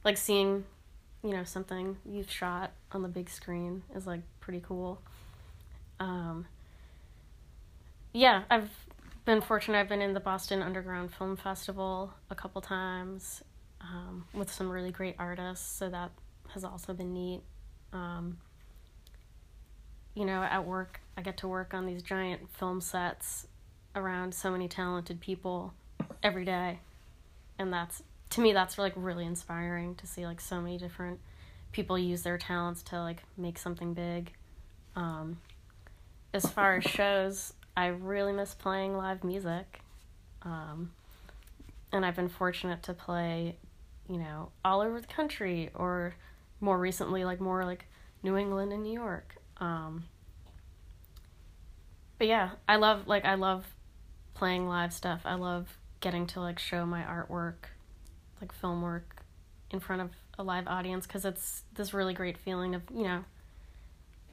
like, 0.03 0.17
seeing, 0.17 0.65
you 1.23 1.31
know, 1.31 1.43
something 1.43 1.97
you've 2.05 2.31
shot 2.31 2.71
on 2.91 3.03
the 3.03 3.07
big 3.07 3.29
screen 3.29 3.83
is 3.95 4.07
like 4.07 4.21
pretty 4.39 4.61
cool. 4.65 5.01
Um, 5.99 6.47
yeah, 8.11 8.43
I've 8.49 8.69
been 9.25 9.41
fortunate. 9.41 9.79
I've 9.79 9.89
been 9.89 10.01
in 10.01 10.13
the 10.13 10.19
Boston 10.19 10.61
Underground 10.61 11.13
Film 11.13 11.35
Festival 11.35 12.13
a 12.29 12.35
couple 12.35 12.61
times. 12.61 13.43
um, 13.81 14.25
with 14.33 14.51
some 14.51 14.69
really 14.69 14.91
great 14.91 15.15
artists, 15.19 15.77
so 15.77 15.89
that 15.89 16.11
has 16.49 16.63
also 16.63 16.93
been 16.93 17.13
neat. 17.13 17.41
Um, 17.93 18.37
you 20.13 20.25
know, 20.25 20.43
at 20.43 20.65
work, 20.65 21.01
I 21.17 21.21
get 21.21 21.37
to 21.37 21.47
work 21.47 21.73
on 21.73 21.85
these 21.85 22.01
giant 22.01 22.49
film 22.53 22.81
sets 22.81 23.47
around 23.95 24.33
so 24.33 24.51
many 24.51 24.67
talented 24.67 25.19
people 25.19 25.73
every 26.23 26.45
day, 26.45 26.79
and 27.59 27.71
that's 27.71 28.03
to 28.31 28.41
me 28.41 28.53
that's 28.53 28.77
like 28.77 28.93
really 28.95 29.25
inspiring 29.25 29.95
to 29.95 30.07
see 30.07 30.25
like 30.25 30.41
so 30.41 30.61
many 30.61 30.77
different 30.77 31.19
people 31.71 31.97
use 31.97 32.23
their 32.23 32.37
talents 32.37 32.81
to 32.83 32.99
like 32.99 33.23
make 33.37 33.57
something 33.57 33.93
big. 33.93 34.31
Um, 34.95 35.37
as 36.33 36.45
far 36.45 36.77
as 36.77 36.83
shows, 36.83 37.53
I 37.77 37.87
really 37.87 38.33
miss 38.33 38.53
playing 38.53 38.97
live 38.97 39.23
music. 39.23 39.81
Um, 40.43 40.91
and 41.91 42.05
I've 42.05 42.15
been 42.15 42.29
fortunate 42.29 42.83
to 42.83 42.93
play, 42.93 43.57
you 44.09 44.17
know, 44.17 44.51
all 44.63 44.81
over 44.81 44.99
the 44.99 45.07
country 45.07 45.69
or 45.73 46.15
more 46.59 46.77
recently, 46.77 47.25
like 47.25 47.39
more 47.39 47.65
like 47.65 47.85
New 48.23 48.37
England 48.37 48.71
and 48.71 48.83
New 48.83 48.93
York. 48.93 49.35
Um, 49.57 50.05
but 52.17 52.27
yeah, 52.27 52.51
I 52.67 52.77
love 52.77 53.07
like 53.07 53.25
I 53.25 53.35
love 53.35 53.65
playing 54.33 54.67
live 54.67 54.93
stuff. 54.93 55.21
I 55.25 55.35
love 55.35 55.77
getting 55.99 56.27
to 56.27 56.39
like 56.39 56.59
show 56.59 56.85
my 56.85 57.01
artwork, 57.01 57.69
like 58.41 58.53
film 58.53 58.81
work, 58.81 59.23
in 59.71 59.79
front 59.79 60.01
of 60.01 60.11
a 60.37 60.43
live 60.43 60.67
audience 60.67 61.07
because 61.07 61.25
it's 61.25 61.63
this 61.73 61.93
really 61.93 62.13
great 62.13 62.37
feeling 62.37 62.75
of 62.75 62.81
you 62.93 63.03
know 63.03 63.23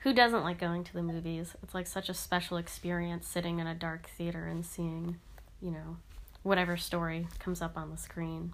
who 0.02 0.12
doesn't 0.12 0.42
like 0.42 0.58
going 0.58 0.84
to 0.84 0.92
the 0.92 1.02
movies? 1.02 1.54
It's 1.62 1.74
like 1.74 1.86
such 1.86 2.08
a 2.08 2.14
special 2.14 2.56
experience 2.56 3.26
sitting 3.26 3.60
in 3.60 3.66
a 3.66 3.74
dark 3.74 4.08
theater 4.16 4.46
and 4.46 4.66
seeing, 4.66 5.18
you 5.60 5.70
know, 5.70 5.96
whatever 6.42 6.76
story 6.76 7.28
comes 7.38 7.62
up 7.62 7.76
on 7.76 7.90
the 7.90 7.96
screen. 7.96 8.52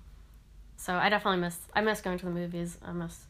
So 0.76 0.94
I 0.94 1.08
definitely 1.08 1.40
miss 1.40 1.58
I 1.74 1.80
miss 1.80 2.00
going 2.00 2.18
to 2.18 2.26
the 2.26 2.30
movies. 2.30 2.76
I 2.84 2.92
miss 2.92 3.26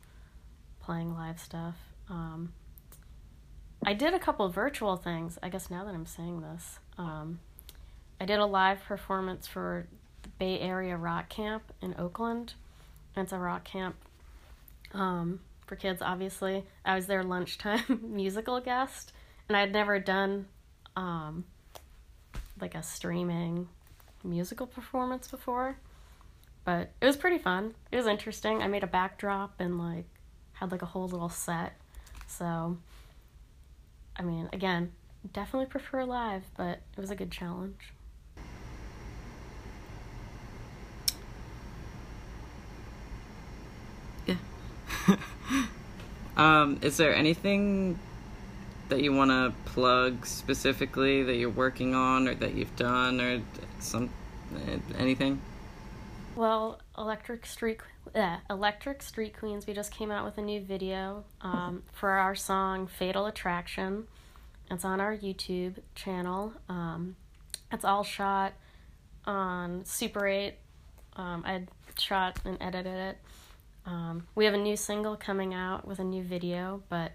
playing 0.80 1.14
live 1.14 1.38
stuff. 1.38 1.76
Um, 2.10 2.52
I 3.86 3.94
did 3.94 4.14
a 4.14 4.18
couple 4.18 4.48
virtual 4.48 4.96
things. 4.96 5.38
I 5.42 5.48
guess 5.48 5.70
now 5.70 5.84
that 5.84 5.94
I'm 5.94 6.06
saying 6.06 6.40
this, 6.40 6.80
um, 6.98 7.38
I 8.20 8.24
did 8.24 8.40
a 8.40 8.46
live 8.46 8.82
performance 8.82 9.46
for 9.46 9.86
the 10.22 10.28
Bay 10.30 10.58
Area 10.58 10.96
Rock 10.96 11.28
Camp 11.28 11.72
in 11.80 11.94
Oakland. 11.98 12.54
It's 13.16 13.32
a 13.32 13.38
rock 13.38 13.64
camp 13.64 13.96
um, 14.92 15.40
for 15.68 15.76
kids, 15.76 16.02
obviously. 16.02 16.64
I 16.84 16.94
was 16.94 17.06
their 17.06 17.22
lunchtime 17.22 18.00
musical 18.02 18.60
guest, 18.60 19.12
and 19.48 19.56
I'd 19.56 19.72
never 19.72 19.98
done 20.00 20.46
um, 20.96 21.44
like 22.60 22.74
a 22.74 22.82
streaming 22.82 23.68
musical 24.24 24.66
performance 24.66 25.28
before. 25.28 25.76
But 26.64 26.90
it 27.00 27.06
was 27.06 27.16
pretty 27.16 27.38
fun. 27.38 27.74
It 27.92 27.96
was 27.96 28.06
interesting. 28.06 28.62
I 28.62 28.66
made 28.66 28.82
a 28.82 28.88
backdrop 28.88 29.54
and 29.58 29.78
like 29.78 30.06
had 30.54 30.72
like 30.72 30.82
a 30.82 30.86
whole 30.86 31.08
little 31.08 31.28
set. 31.28 31.74
So 32.26 32.76
I 34.16 34.22
mean, 34.22 34.48
again, 34.52 34.92
definitely 35.32 35.66
prefer 35.66 36.04
live, 36.04 36.42
but 36.56 36.80
it 36.96 37.00
was 37.00 37.10
a 37.10 37.14
good 37.14 37.30
challenge. 37.30 37.92
Yeah. 44.26 44.36
um, 46.38 46.78
is 46.82 46.96
there 46.96 47.14
anything 47.14 47.98
that 48.88 49.02
you 49.02 49.12
want 49.12 49.30
to 49.30 49.52
plug 49.70 50.24
specifically 50.24 51.22
that 51.22 51.36
you're 51.36 51.50
working 51.50 51.94
on 51.94 52.26
or 52.26 52.34
that 52.34 52.54
you've 52.54 52.74
done 52.76 53.20
or 53.20 53.42
some 53.80 54.10
anything? 54.98 55.40
Well, 56.36 56.80
Electric 56.96 57.44
Street 57.44 57.80
uh, 58.14 58.38
Electric 58.48 59.02
Street 59.02 59.36
Queens, 59.38 59.66
we 59.66 59.74
just 59.74 59.92
came 59.92 60.10
out 60.10 60.24
with 60.24 60.38
a 60.38 60.42
new 60.42 60.60
video 60.60 61.24
um, 61.42 61.82
for 61.92 62.10
our 62.10 62.34
song 62.34 62.86
Fatal 62.86 63.26
Attraction. 63.26 64.06
It's 64.70 64.84
on 64.84 65.00
our 65.00 65.16
YouTube 65.16 65.78
channel. 65.94 66.54
Um, 66.68 67.16
it's 67.72 67.84
all 67.84 68.04
shot 68.04 68.54
on 69.24 69.84
Super 69.84 70.26
8. 70.26 70.54
Um, 71.16 71.42
I 71.44 71.62
shot 71.98 72.38
and 72.44 72.56
edited 72.60 72.94
it. 72.94 73.18
Um, 73.88 74.26
we 74.34 74.44
have 74.44 74.52
a 74.52 74.58
new 74.58 74.76
single 74.76 75.16
coming 75.16 75.54
out 75.54 75.88
with 75.88 75.98
a 75.98 76.04
new 76.04 76.22
video, 76.22 76.82
but 76.90 77.12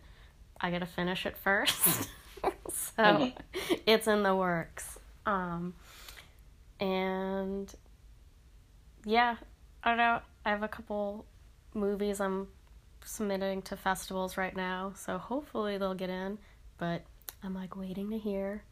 I 0.59 0.71
gotta 0.71 0.87
finish 0.87 1.27
it 1.27 1.37
first. 1.37 1.83
so 2.41 2.49
mm-hmm. 2.97 3.73
it's 3.85 4.07
in 4.07 4.23
the 4.23 4.35
works. 4.35 4.97
Um, 5.27 5.75
and 6.79 7.71
yeah, 9.05 9.35
I 9.83 9.89
don't 9.89 9.97
know. 9.97 10.19
I 10.45 10.49
have 10.49 10.63
a 10.63 10.67
couple 10.67 11.25
movies 11.75 12.19
I'm 12.19 12.47
submitting 13.05 13.61
to 13.63 13.77
festivals 13.77 14.35
right 14.35 14.55
now, 14.55 14.93
so 14.95 15.19
hopefully 15.19 15.77
they'll 15.77 15.93
get 15.93 16.09
in. 16.09 16.39
But 16.79 17.03
I'm 17.43 17.53
like 17.53 17.75
waiting 17.75 18.09
to 18.09 18.17
hear. 18.17 18.63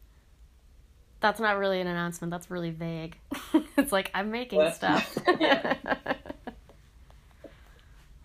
That's 1.20 1.38
not 1.38 1.56
really 1.56 1.80
an 1.80 1.86
announcement. 1.86 2.32
That's 2.32 2.50
really 2.50 2.72
vague. 2.72 3.16
it's 3.76 3.92
like 3.92 4.10
I'm 4.12 4.32
making 4.32 4.72
stuff. 4.72 5.16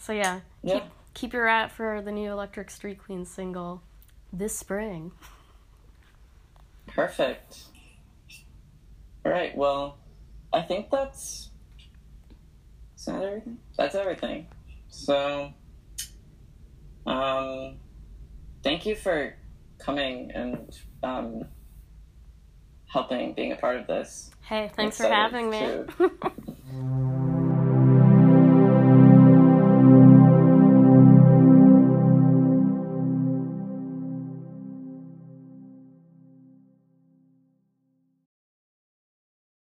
so 0.08 0.14
yeah, 0.14 0.40
yeah. 0.64 0.76
Keep, 0.76 0.84
keep 1.14 1.34
your 1.34 1.50
eye 1.50 1.68
for 1.68 2.02
the 2.02 2.14
new 2.14 2.32
Electric 2.32 2.72
Street 2.72 2.98
Queen 2.98 3.26
single 3.26 3.82
this 4.32 4.58
spring. 4.58 5.12
Perfect. 6.88 7.64
All 9.26 9.34
right. 9.34 9.56
Well, 9.58 9.98
I 10.54 10.62
think 10.62 10.90
that's 10.90 11.50
is 12.98 13.06
that 13.06 13.22
everything. 13.22 13.58
That's 13.78 13.96
everything. 13.96 14.48
So, 14.88 15.52
um, 17.06 17.76
thank 18.64 18.86
you 18.86 18.96
for 18.96 19.36
coming 19.78 20.32
and 20.34 20.74
um, 21.04 21.44
helping, 22.88 23.34
being 23.34 23.52
a 23.52 23.58
part 23.58 23.76
of 23.76 23.88
this. 23.88 24.32
Hey, 24.42 24.72
thanks 24.74 24.96
for 24.96 25.10
having 25.10 25.50
me. 25.50 25.84